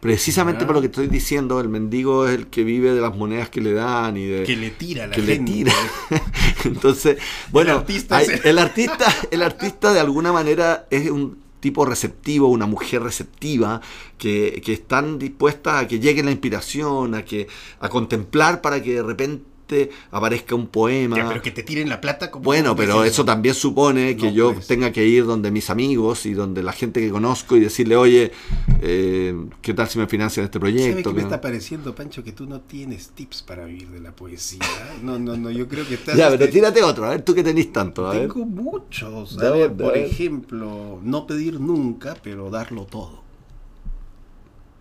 Precisamente 0.00 0.66
por 0.66 0.74
lo 0.76 0.80
que 0.82 0.86
estoy 0.86 1.08
diciendo, 1.08 1.58
el 1.58 1.68
mendigo 1.68 2.28
es 2.28 2.34
el 2.36 2.46
que 2.48 2.62
vive 2.62 2.92
de 2.92 3.00
las 3.00 3.16
monedas 3.16 3.48
que 3.48 3.60
le 3.60 3.72
dan 3.72 4.16
y 4.16 4.26
de 4.26 4.44
que 4.44 4.54
le 4.54 4.70
tira 4.70 5.04
a 5.04 5.06
la 5.08 5.14
que 5.16 5.22
le 5.22 5.34
gente. 5.36 5.52
tira. 5.52 5.72
Entonces, 6.64 7.16
bueno, 7.50 7.72
artista 7.72 8.18
hay- 8.18 8.28
el 8.44 8.58
artista, 8.58 9.06
el 9.30 9.42
artista 9.42 9.92
de 9.92 10.00
alguna 10.00 10.32
manera 10.32 10.86
es 10.90 11.10
un 11.10 11.38
tipo 11.66 11.84
receptivo, 11.84 12.46
una 12.46 12.66
mujer 12.66 13.02
receptiva, 13.02 13.80
que, 14.18 14.62
que 14.64 14.72
están 14.72 15.18
dispuestas 15.18 15.82
a 15.82 15.88
que 15.88 15.98
llegue 15.98 16.22
la 16.22 16.30
inspiración, 16.30 17.16
a 17.16 17.24
que 17.24 17.48
a 17.80 17.88
contemplar 17.88 18.60
para 18.60 18.80
que 18.80 18.94
de 18.94 19.02
repente 19.02 19.55
repente 19.66 19.90
aparezca 20.10 20.54
un 20.54 20.66
poema. 20.68 21.16
Ya, 21.16 21.28
pero 21.28 21.42
que 21.42 21.50
te 21.50 21.62
tiren 21.62 21.88
la 21.88 22.00
plata 22.00 22.30
como 22.30 22.44
Bueno, 22.44 22.70
¿cómo 22.70 22.76
pero 22.76 23.04
es 23.04 23.12
eso 23.12 23.24
también 23.24 23.54
supone 23.54 24.16
que 24.16 24.26
No, 24.26 24.32
yo 24.32 24.54
pues. 24.54 24.66
tenga 24.66 24.92
que 24.92 25.06
ir 25.06 25.24
donde 25.26 25.50
mis 25.50 25.70
amigos 25.70 26.26
y 26.26 26.34
donde 26.34 26.62
la 26.62 26.72
gente 26.72 27.00
que 27.00 27.10
conozco 27.10 27.56
y 27.56 27.60
decirle, 27.60 27.96
oye, 27.96 28.32
eh, 28.80 29.34
¿qué 29.62 29.74
tal 29.74 29.88
si 29.88 29.98
me 29.98 30.06
financian 30.06 30.44
este 30.44 30.58
¿Sabe 30.58 30.70
proyecto? 30.72 31.10
qué 31.10 31.14
me 31.14 31.14
Que- 31.16 31.20
está 31.22 31.40
pareciendo, 31.40 31.94
Pancho? 31.94 32.22
Que 32.22 32.32
tú 32.32 32.46
no 32.46 32.60
tienes 32.60 33.10
tips 33.10 33.42
para 33.42 33.64
vivir 33.64 33.88
de 33.90 34.00
la 34.00 34.12
poesía. 34.12 34.60
No, 35.02 35.18
no, 35.18 35.36
no, 35.36 35.50
yo 35.50 35.68
creo 35.68 35.86
que 35.86 35.94
estás... 35.94 36.16
Ya, 36.16 36.30
pero 36.30 36.44
este, 36.44 36.54
tírate 36.56 36.82
otro, 36.82 37.06
a 37.06 37.10
ver, 37.10 37.22
tú 37.22 37.34
que 37.34 37.42
tenés 37.42 37.72
tanto, 37.72 38.06
a 38.06 38.12
ver. 38.12 38.28
Tengo 38.32 38.46
muchos. 38.46 39.38
A 39.38 39.50
ver, 39.50 39.72
por 39.72 39.96
ejemplo, 39.96 41.00
no 41.02 41.26
pedir 41.26 41.60
nunca, 41.60 42.16
pero 42.22 42.50
darlo 42.50 42.84
todo. 42.84 43.25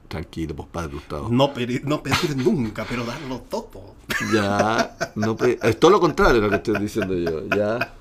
Tranquilo, 0.08 0.56
pues 0.56 0.70
padre 0.72 0.94
Gustavo. 0.94 1.30
No, 1.30 1.54
peri- 1.54 1.82
no 1.84 2.02
pedir 2.04 2.38
nunca, 2.38 2.86
pero 2.88 3.04
darlo 3.06 3.42
todo. 3.50 3.96
Ya, 4.34 4.96
no 5.16 5.36
es 5.42 5.80
todo 5.80 5.92
lo 5.92 6.00
contrario 6.00 6.36
de 6.36 6.42
lo 6.42 6.50
que 6.50 6.56
estoy 6.58 6.80
diciendo 6.80 7.16
yo, 7.16 7.48
ya. 7.56 7.94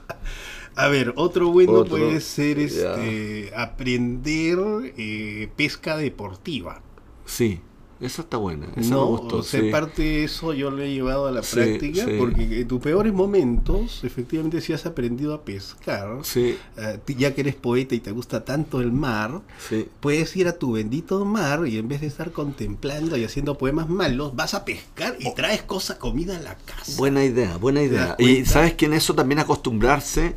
A 0.77 0.89
ver, 0.89 1.15
otro 1.17 1.49
bueno 1.51 1.73
Otro, 1.73 1.97
puede 1.97 2.21
ser 2.21 2.59
ya. 2.59 2.95
este, 2.95 3.53
aprender 3.57 4.59
eh, 4.97 5.49
pesca 5.57 5.97
deportiva. 5.97 6.81
Sí, 7.25 7.61
esa 8.01 8.23
está 8.23 8.37
buena, 8.37 8.67
esa 8.77 8.91
no, 8.95 9.05
me 9.05 9.11
gustó, 9.19 9.37
o 9.39 9.43
sea, 9.43 9.61
sí. 9.61 9.71
parte 9.71 10.03
de 10.03 10.25
eso 10.25 10.53
yo 10.53 10.71
lo 10.71 10.83
he 10.83 10.93
llevado 10.93 11.27
a 11.27 11.31
la 11.33 11.43
Sí, 11.43 11.55
práctica, 11.57 12.05
sí. 12.05 12.17
porque 12.19 12.61
en 12.61 12.69
tus 12.69 12.81
peores 12.81 13.13
momentos, 13.13 14.03
efectivamente, 14.05 14.61
si 14.61 14.73
has 14.73 14.85
aprendido 14.87 15.33
a 15.35 15.43
pescar, 15.43 16.19
Sí, 16.23 16.59
ti- 17.05 17.15
ya 17.15 17.35
que 17.35 17.41
eres 17.43 17.55
poeta 17.55 17.95
y 17.95 18.01
te 18.01 18.11
gusta 18.11 18.45
tanto 18.45 18.81
el 18.81 18.93
mar, 18.93 19.41
sí. 19.69 19.87
puedes 20.01 20.37
ir 20.37 20.49
a 20.49 20.59
tu 20.59 20.73
bendito 20.73 21.25
mar 21.25 21.67
y 21.67 21.79
en 21.79 21.89
vez 21.89 22.01
de 22.01 22.09
estar 22.09 22.33
contemplando 22.33 23.17
y 23.17 23.25
haciendo 23.25 23.57
poemas 23.57 23.89
malos, 23.89 24.35
vas 24.37 24.55
a 24.55 24.65
pescar 24.65 25.17
y 25.19 25.33
traes 25.35 25.63
cosa, 25.63 25.99
comida 25.99 26.37
a 26.37 26.41
la 26.41 26.57
casa. 26.57 26.93
Buena 26.99 27.25
idea, 27.25 27.57
buena 27.57 27.81
¿Te 27.81 27.87
idea. 27.87 28.17
Y 28.19 28.45
sabes 28.45 28.75
que 28.75 28.87
en 28.87 28.95
eso 28.95 29.15
también 29.15 29.39
acostumbrarse 29.39 30.37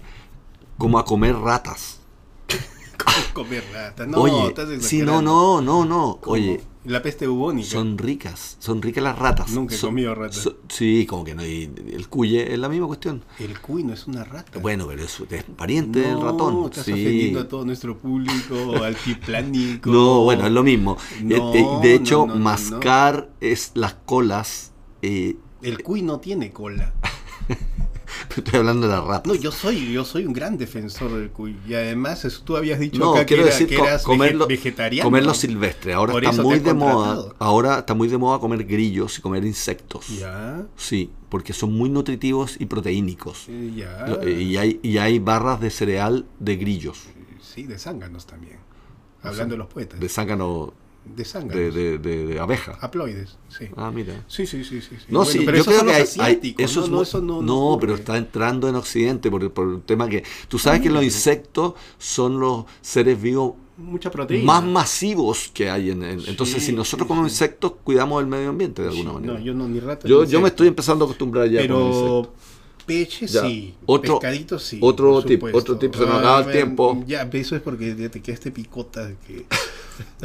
como 0.78 1.00
a 1.00 1.06
comer 1.06 1.36
ratas. 1.36 2.00
¿Cómo 2.98 3.34
comer 3.34 3.64
rata? 3.74 4.06
No, 4.06 4.22
Oye, 4.22 4.48
estás 4.50 4.70
sí, 4.84 5.02
no, 5.02 5.22
no, 5.22 5.62
no, 5.62 5.86
no. 5.86 6.18
¿Cómo? 6.22 6.34
Oye, 6.34 6.62
La 6.88 7.02
peste 7.02 7.28
bubónica. 7.28 7.68
son 7.70 7.98
ricas, 7.98 8.56
son 8.60 8.82
ricas 8.82 9.04
las 9.04 9.20
ratas. 9.20 9.52
Nunca 9.52 9.76
he 9.76 9.78
Son- 9.78 9.90
comido 9.90 10.16
ratas. 10.16 10.38
son- 10.38 10.56
sí, 10.70 11.06
como 11.06 11.24
que 11.26 11.36
no. 11.36 11.46
Y 11.46 11.70
el 11.92 12.08
cuye 12.08 12.54
es 12.54 12.58
la 12.58 12.70
misma 12.70 12.88
cuestión. 12.88 13.24
El 13.40 13.60
cuy 13.60 13.84
no 13.84 13.94
es 13.94 14.08
una 14.08 14.24
rata. 14.24 14.58
Bueno, 14.60 14.88
pero 14.88 15.04
es, 15.04 15.20
es 15.30 15.44
pariente 15.44 16.00
del 16.00 16.14
No, 16.14 16.24
ratón. 16.32 16.66
Estás 16.66 16.86
sí. 16.86 16.94
ofendiendo 16.94 17.42
a 17.42 17.48
todo 17.48 17.66
nuestro 17.66 17.98
público 17.98 18.56
altiplánico. 18.84 19.90
No, 19.92 20.24
bueno, 20.24 20.46
es 20.48 20.52
lo 20.52 20.64
mismo. 20.64 20.98
No, 21.22 21.54
Eh, 21.54 21.60
eh, 21.60 21.68
de 21.82 21.94
hecho, 21.96 22.26
no, 22.26 22.36
mascar 22.36 23.30
es 23.42 23.72
las 23.76 23.94
colas. 24.06 24.72
eh, 25.02 25.36
El 25.62 25.84
cuy 25.84 26.02
no 26.04 26.20
tiene 26.20 26.52
cola. 26.52 26.94
estoy 28.36 28.60
hablando 28.60 28.88
de 28.88 28.94
las 28.96 29.04
ratas. 29.04 29.28
No, 29.28 29.36
yo 29.36 29.52
soy, 29.52 29.92
yo 29.92 30.06
soy 30.06 30.26
un 30.26 30.34
gran 30.34 30.58
defensor 30.58 31.12
del 31.14 31.30
cuy. 31.30 31.58
Y 31.68 31.74
además, 31.74 32.26
es- 32.26 32.42
tú 32.44 32.56
habías 32.58 32.80
dicho 32.80 33.00
No, 33.00 33.14
acá 33.14 33.26
quiero 33.26 33.44
que, 33.44 33.50
era- 33.50 33.58
decir 33.58 33.68
que 33.70 33.82
eras 33.84 34.04
comerlo, 34.04 34.46
vege- 34.46 34.50
vegetariano. 34.50 35.08
comerlo 35.08 35.34
silvestre. 35.34 35.94
Ahora 35.94 36.14
Por 36.14 36.24
está 36.24 36.34
eso 36.34 36.44
muy 36.44 36.60
de 36.60 36.74
moda. 36.74 37.34
Ahora 37.40 37.80
está 37.80 37.94
muy 37.94 38.08
de 38.08 38.18
moda 38.18 38.40
comer 38.40 38.64
grillos 38.66 39.18
y 39.18 39.22
comer 39.22 39.44
insectos. 39.46 40.08
Ya, 40.20 40.66
Sí, 40.76 41.12
porque 41.30 41.54
son 41.54 41.74
muy 41.74 41.90
nutritivos 41.90 42.56
y 42.60 42.66
proteínicos. 42.68 43.46
eh, 43.50 43.74
ya. 43.76 44.06
Lo- 44.08 44.28
Y 44.28 44.58
hay, 44.58 44.80
y 44.84 44.98
hay 44.98 45.20
barras 45.20 45.60
de 45.62 45.70
cereal 45.70 46.26
de 46.40 46.56
grillos, 46.56 47.04
Sí, 47.42 47.64
de 47.64 47.78
zánganos 47.80 48.26
también. 48.26 48.58
Hablando 49.24 49.56
de 49.56 49.58
los 49.58 49.68
poetas. 49.68 50.00
de 50.00 50.08
zángano, 50.10 50.74
De 51.16 51.26
zánganos. 51.26 51.74
de, 51.74 51.98
de, 51.98 52.26
de- 52.28 52.40
abeja. 52.40 52.78
Haploides, 52.82 53.38
sí. 53.50 53.66
Ah, 53.76 53.92
mira. 53.94 54.24
Sí, 54.28 54.46
sí, 54.46 54.64
sí, 54.64 54.82
sí. 54.82 54.96
sí. 54.98 55.06
No, 55.10 55.20
Bueno, 55.20 55.32
sí, 55.32 55.40
pero 55.46 55.58
yo 55.58 55.62
esos 55.62 55.74
creo 55.74 55.86
que 55.86 55.92
hay, 55.92 55.98
hay- 55.98 56.04
asiáticos, 56.04 56.66
eso 56.66 56.82
no, 56.82 56.88
no, 56.88 57.02
eso 57.04 57.22
no, 57.22 57.42
no, 57.42 57.78
pero 57.80 57.96
está 57.96 58.18
entrando 58.18 58.68
en 58.70 58.76
Occidente 58.76 59.30
por, 59.32 59.52
por 59.52 59.74
el 59.76 59.82
tema 59.82 60.08
que 60.08 60.24
tú 60.48 60.60
sabes 60.60 60.82
que 60.82 60.90
los 60.90 61.04
insectos 61.04 61.74
son 61.98 62.40
los 62.40 62.66
seres 62.82 63.22
vivos 63.22 63.54
Mucha 63.78 64.10
proteína. 64.10 64.44
más 64.46 64.64
masivos 64.64 65.52
que 65.54 65.70
hay 65.70 65.92
en, 65.92 66.02
en- 66.04 66.20
Sí, 66.22 66.30
entonces 66.32 66.64
si 66.64 66.72
nosotros 66.74 67.08
sí. 67.08 67.16
insectos 67.24 67.74
cuidamos 67.84 68.22
el 68.22 68.28
medio 68.28 68.50
ambiente 68.50 68.82
de 68.82 68.90
alguna 68.90 69.14
manera 69.14 69.34
No, 69.34 69.40
yo 69.40 69.54
no, 69.54 69.68
ni 69.68 69.80
rata. 69.80 70.08
yo, 70.08 70.24
yo 70.24 70.42
me 70.42 70.48
estoy 70.48 70.68
empezando 70.68 71.06
a 71.06 71.08
acostumbrar 71.08 71.48
ya 71.48 71.60
con 71.60 71.68
Pero 71.68 71.88
insectos. 71.88 72.30
Peche 72.88 73.28
Ya. 73.28 73.42
sí, 73.42 73.76
Otro- 73.86 74.18
pescadito 74.20 74.58
sí. 74.58 74.80
otro 74.82 75.22
tip, 75.22 75.44
otro 75.54 75.78
tip, 75.78 75.94
se 75.94 76.02
nos 76.02 76.10
A 76.16 76.18
acaba 76.20 76.40
el 76.40 76.52
tiempo. 76.52 77.04
Ya, 77.06 77.30
eso 77.34 77.56
es 77.56 77.62
porque 77.62 77.94
te 77.94 78.22
quedaste 78.22 78.50
picota 78.52 79.12
que... 79.28 79.46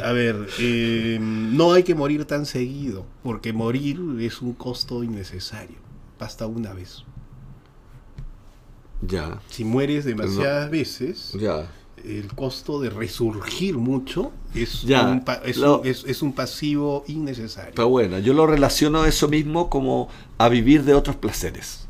A 0.03 0.11
ver, 0.11 0.47
eh, 0.59 1.17
no 1.21 1.73
hay 1.73 1.83
que 1.83 1.93
morir 1.95 2.25
tan 2.25 2.45
seguido, 2.45 3.05
porque 3.23 3.53
morir 3.53 3.99
es 4.19 4.41
un 4.41 4.53
costo 4.53 5.03
innecesario. 5.03 5.77
Basta 6.19 6.45
una 6.47 6.73
vez. 6.73 7.03
ya 9.01 9.41
Si 9.49 9.63
mueres 9.65 10.05
demasiadas 10.05 10.69
veces, 10.71 11.33
ya 11.39 11.67
el 12.05 12.27
costo 12.35 12.79
de 12.81 12.89
resurgir 12.89 13.77
mucho 13.77 14.31
es, 14.53 14.81
Ya, 14.83 15.07
un, 15.07 15.23
es, 15.45 15.57
lo- 15.57 15.79
un, 15.81 15.87
es- 15.87 16.03
es 16.05 16.21
un 16.21 16.33
pasivo 16.33 17.03
innecesario. 17.07 17.69
está 17.69 17.85
buena 17.85 18.19
yo 18.19 18.33
lo 18.33 18.45
relaciono 18.45 19.05
eso 19.05 19.27
mismo 19.29 19.69
como 19.69 20.09
a 20.37 20.49
vivir 20.49 20.83
de 20.83 20.93
otros 20.95 21.15
placeres 21.15 21.82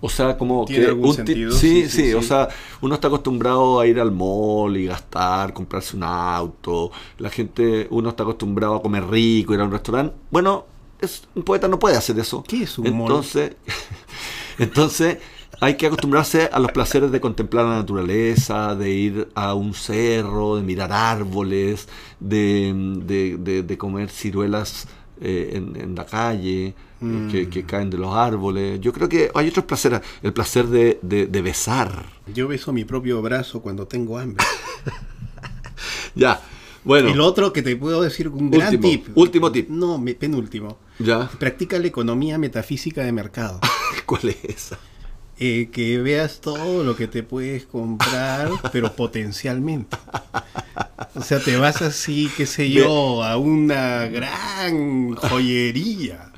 O 0.00 0.08
sea, 0.08 0.36
como 0.38 0.64
¿Tiene 0.64 0.84
que 0.84 0.88
algún 0.90 1.14
sentido? 1.14 1.52
sí, 1.52 1.82
Sí, 1.84 1.88
sí, 1.90 2.02
sí, 2.08 2.14
o 2.14 2.22
sea, 2.22 2.48
uno 2.80 2.94
está 2.94 3.08
acostumbrado 3.08 3.80
a 3.80 3.86
ir 3.86 3.98
al 4.00 4.12
mall 4.12 4.76
y 4.76 4.86
gastar, 4.86 5.52
comprarse 5.52 5.96
un 5.96 6.04
auto. 6.04 6.90
La 7.18 7.30
gente, 7.30 7.86
uno 7.90 8.10
está 8.10 8.22
acostumbrado 8.22 8.76
a 8.76 8.82
comer 8.82 9.06
rico, 9.08 9.54
ir 9.54 9.60
a 9.60 9.64
un 9.64 9.72
restaurante. 9.72 10.14
Bueno, 10.30 10.66
es, 11.00 11.22
un 11.34 11.42
poeta 11.42 11.68
no 11.68 11.78
puede 11.78 11.96
hacer 11.96 12.18
eso. 12.18 12.42
¿Qué 12.46 12.62
es 12.64 12.78
un 12.78 12.90
mall? 12.96 13.00
entonces, 13.02 13.56
entonces 14.58 15.18
hay 15.60 15.76
que 15.76 15.86
acostumbrarse 15.86 16.48
a 16.52 16.58
los 16.60 16.70
placeres 16.72 17.10
de 17.10 17.20
contemplar 17.20 17.64
la 17.66 17.76
naturaleza, 17.76 18.74
de 18.76 18.90
ir 18.90 19.28
a 19.34 19.54
un 19.54 19.74
cerro, 19.74 20.56
de 20.56 20.62
mirar 20.62 20.92
árboles, 20.92 21.88
de, 22.20 22.72
de- 23.04 23.36
de- 23.38 23.62
de 23.64 23.78
comer 23.78 24.08
ciruelas 24.10 24.86
eh, 25.20 25.50
en, 25.54 25.76
en 25.80 25.94
la 25.94 26.04
calle. 26.06 26.74
Mm. 27.00 27.28
Que, 27.28 27.48
que 27.48 27.62
caen 27.64 27.90
de 27.90 27.96
los 27.96 28.12
árboles. 28.12 28.80
Yo 28.80 28.92
creo 28.92 29.08
que 29.08 29.30
hay 29.32 29.46
otros 29.48 29.66
placeres. 29.66 30.00
El 30.20 30.32
placer 30.32 30.66
de, 30.66 30.98
de- 31.00 31.26
de 31.28 31.42
besar. 31.42 32.06
yo 32.34 32.48
beso 32.48 32.72
mi 32.72 32.84
propio 32.84 33.22
brazo 33.22 33.62
cuando 33.62 33.86
tengo 33.86 34.18
hambre. 34.18 34.44
Ya. 36.14 36.40
Bueno. 36.84 37.10
Y 37.10 37.14
lo 37.14 37.26
otro 37.26 37.52
que 37.52 37.62
te 37.62 37.76
puedo 37.76 38.02
decir, 38.02 38.28
un 38.28 38.50
gran 38.50 38.74
Último, 38.74 38.88
tip. 38.90 39.16
último 39.16 39.52
tip. 39.52 39.68
No, 39.68 40.02
penúltimo. 40.18 40.78
Ya. 40.98 41.28
Practica 41.38 41.78
la 41.78 41.86
economía 41.86 42.38
metafísica 42.38 43.02
de 43.04 43.12
mercado. 43.12 43.60
¿Cuál 44.06 44.30
es 44.30 44.44
esa? 44.44 44.78
Eh, 45.40 45.68
que 45.72 45.98
veas 45.98 46.40
todo 46.40 46.82
lo 46.82 46.96
que 46.96 47.06
te 47.06 47.22
puedes 47.22 47.64
comprar, 47.64 48.50
pero 48.72 48.92
potencialmente. 48.92 49.96
O 51.14 51.22
sea, 51.22 51.38
te 51.40 51.56
vas 51.56 51.80
así, 51.82 52.30
qué 52.36 52.44
sé 52.46 52.70
yo, 52.70 53.22
a 53.22 53.36
una 53.36 54.06
gran 54.06 55.14
joyería. 55.14 56.32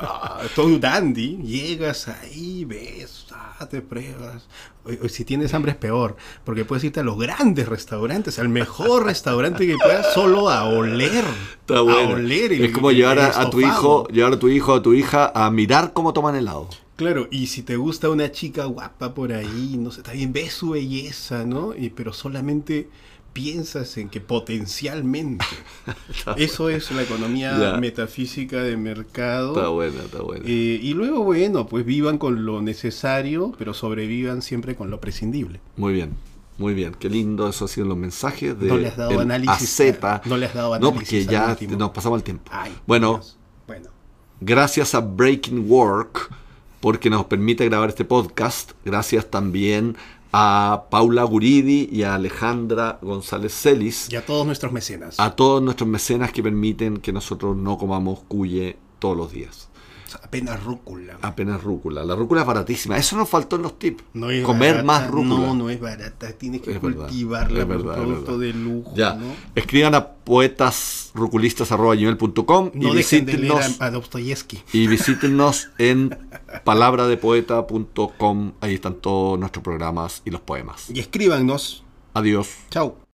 Ah, 0.00 0.40
todo 0.54 0.66
un 0.66 0.80
dandy. 0.80 1.38
Llegas 1.42 2.06
ahí, 2.08 2.64
ves, 2.64 3.26
ah, 3.32 3.66
te 3.68 3.80
pruebas. 3.80 4.46
O- 4.84 5.06
o 5.06 5.08
si 5.08 5.24
tienes 5.24 5.52
hambre 5.54 5.72
es 5.72 5.76
peor, 5.78 6.16
porque 6.44 6.64
puedes 6.64 6.84
irte 6.84 7.00
a 7.00 7.02
los 7.02 7.18
grandes 7.18 7.66
restaurantes, 7.68 8.38
al 8.38 8.48
mejor 8.48 9.04
restaurante 9.06 9.66
que 9.66 9.74
puedas, 9.82 10.12
solo 10.14 10.48
a 10.48 10.64
oler. 10.64 11.24
Está 11.60 11.78
A 11.78 11.80
bueno. 11.80 12.10
oler 12.14 12.52
el- 12.52 12.66
es 12.66 12.72
como 12.72 12.92
llevar 12.92 13.18
a, 13.18 13.40
a 13.40 13.50
tu 13.50 13.60
hijo, 13.60 14.06
llevar 14.08 14.34
a 14.34 14.38
tu 14.38 14.48
hijo 14.48 14.74
a 14.74 14.82
tu 14.82 14.94
hija 14.94 15.32
a 15.34 15.50
mirar 15.50 15.92
cómo 15.92 16.12
toman 16.12 16.36
helado. 16.36 16.68
Claro, 16.96 17.28
y 17.30 17.46
si 17.48 17.62
te 17.62 17.76
gusta 17.76 18.08
una 18.08 18.32
chica 18.32 18.64
guapa 18.64 19.12
por 19.14 19.32
ahí, 19.32 19.76
no 19.78 19.90
sé, 19.90 20.02
también 20.02 20.32
ves 20.32 20.54
su 20.54 20.70
belleza, 20.70 21.44
¿no? 21.44 21.74
Y, 21.76 21.90
pero 21.90 22.12
solamente 22.14 22.88
piensas 23.34 23.98
en 23.98 24.08
que 24.08 24.22
potencialmente. 24.22 25.44
Eso 26.38 26.70
es 26.70 26.90
la 26.92 27.02
economía 27.02 27.58
Ya. 27.58 27.76
metafísica 27.78 28.62
de 28.62 28.78
mercado. 28.78 29.54
Está 29.54 29.68
buena, 29.68 30.02
está 30.04 30.22
buena. 30.22 30.44
Eh, 30.46 30.80
y 30.82 30.94
luego, 30.94 31.22
bueno, 31.22 31.66
pues 31.66 31.84
vivan 31.84 32.16
con 32.16 32.46
lo 32.46 32.62
necesario, 32.62 33.52
pero 33.58 33.74
sobrevivan 33.74 34.40
siempre 34.40 34.74
con 34.74 34.90
lo 34.90 34.98
prescindible. 35.00 35.60
Muy 35.76 35.92
bien. 35.92 36.14
Muy 36.58 36.72
bien, 36.72 36.94
qué 36.98 37.10
lindo 37.10 37.46
eso 37.46 37.66
ha 37.66 37.68
sido 37.68 37.86
los 37.86 37.98
mensajes 37.98 38.58
de 38.58 38.68
No 38.68 38.78
le 38.78 38.88
has 38.88 38.96
dado 38.96 39.20
análisis, 39.20 39.78
AZ. 39.78 40.24
no 40.24 40.38
le 40.38 40.46
has 40.46 40.54
dado 40.54 40.70
No, 40.78 40.88
análisis 40.88 41.26
porque 41.26 41.36
al 41.36 41.44
ya 41.46 41.50
último. 41.50 41.76
nos 41.76 41.90
pasamos 41.90 42.16
el 42.20 42.22
tiempo. 42.24 42.50
Ay, 42.50 42.72
bueno, 42.86 43.16
Dios. 43.16 43.36
Bueno, 43.66 43.90
gracias 44.40 44.94
a 44.94 45.00
Breaking 45.00 45.70
Work 45.70 46.30
porque 46.86 47.10
nos 47.10 47.24
permite 47.24 47.64
grabar 47.64 47.88
este 47.88 48.04
podcast. 48.04 48.70
Gracias 48.84 49.28
también 49.28 49.96
a 50.32 50.84
Paula 50.88 51.24
Guridi 51.24 51.88
y 51.90 52.04
a 52.04 52.14
Alejandra 52.14 53.00
González 53.02 53.52
Celis, 53.60 54.06
y 54.08 54.14
a 54.14 54.24
todos 54.24 54.46
nuestros 54.46 54.70
mecenas. 54.70 55.18
a 55.18 55.34
todos 55.34 55.60
nuestros 55.60 55.88
mecenas 55.88 56.30
que 56.30 56.44
permiten 56.44 56.98
que 56.98 57.12
nosotros 57.12 57.56
no 57.56 57.76
comamos 57.76 58.20
cuye 58.28 58.76
todos 59.00 59.16
los 59.16 59.32
días. 59.32 59.68
Apenas 60.22 60.62
rúcula. 60.62 61.18
Apenas 61.22 61.62
rúcula. 61.62 62.04
La 62.04 62.14
rúcula 62.14 62.42
es 62.42 62.46
baratísima. 62.46 62.96
Eso 62.96 63.16
nos 63.16 63.28
faltó 63.28 63.56
en 63.56 63.62
los 63.62 63.78
tips. 63.78 64.04
No 64.14 64.30
es 64.30 64.44
Comer 64.44 64.82
barata, 64.82 64.86
más 64.86 65.10
rúcula. 65.10 65.28
No, 65.28 65.54
no 65.54 65.70
es 65.70 65.80
barata. 65.80 66.32
Tienes 66.32 66.62
que 66.62 66.72
Es 66.72 66.78
cultivarla 66.78 67.60
es 67.60 67.68
verdad, 67.68 67.98
es 67.98 68.02
producto 68.02 68.38
de 68.38 68.52
lujo. 68.52 68.92
Ya. 68.94 69.14
¿no? 69.14 69.26
Escriban 69.54 69.94
a 69.94 70.06
poetas 70.06 71.10
ruculistas.com 71.14 72.70
No 72.74 72.92
y 72.92 72.96
dejen 72.96 73.26
de 73.26 73.32
leer 73.38 73.52
visítenos, 73.54 73.80
a, 73.80 73.86
a 73.86 73.90
Dostoyevsky. 73.90 74.62
y 74.72 74.86
visítenos 74.86 75.70
en 75.78 76.16
palabradepoeta.com. 76.64 78.52
Ahí 78.60 78.74
están 78.74 78.94
todos 78.94 79.38
nuestros 79.38 79.62
programas 79.62 80.22
y 80.24 80.30
los 80.30 80.40
poemas. 80.40 80.90
Y 80.90 81.00
escríbanos. 81.00 81.84
Adiós. 82.14 82.56
Chao. 82.70 83.05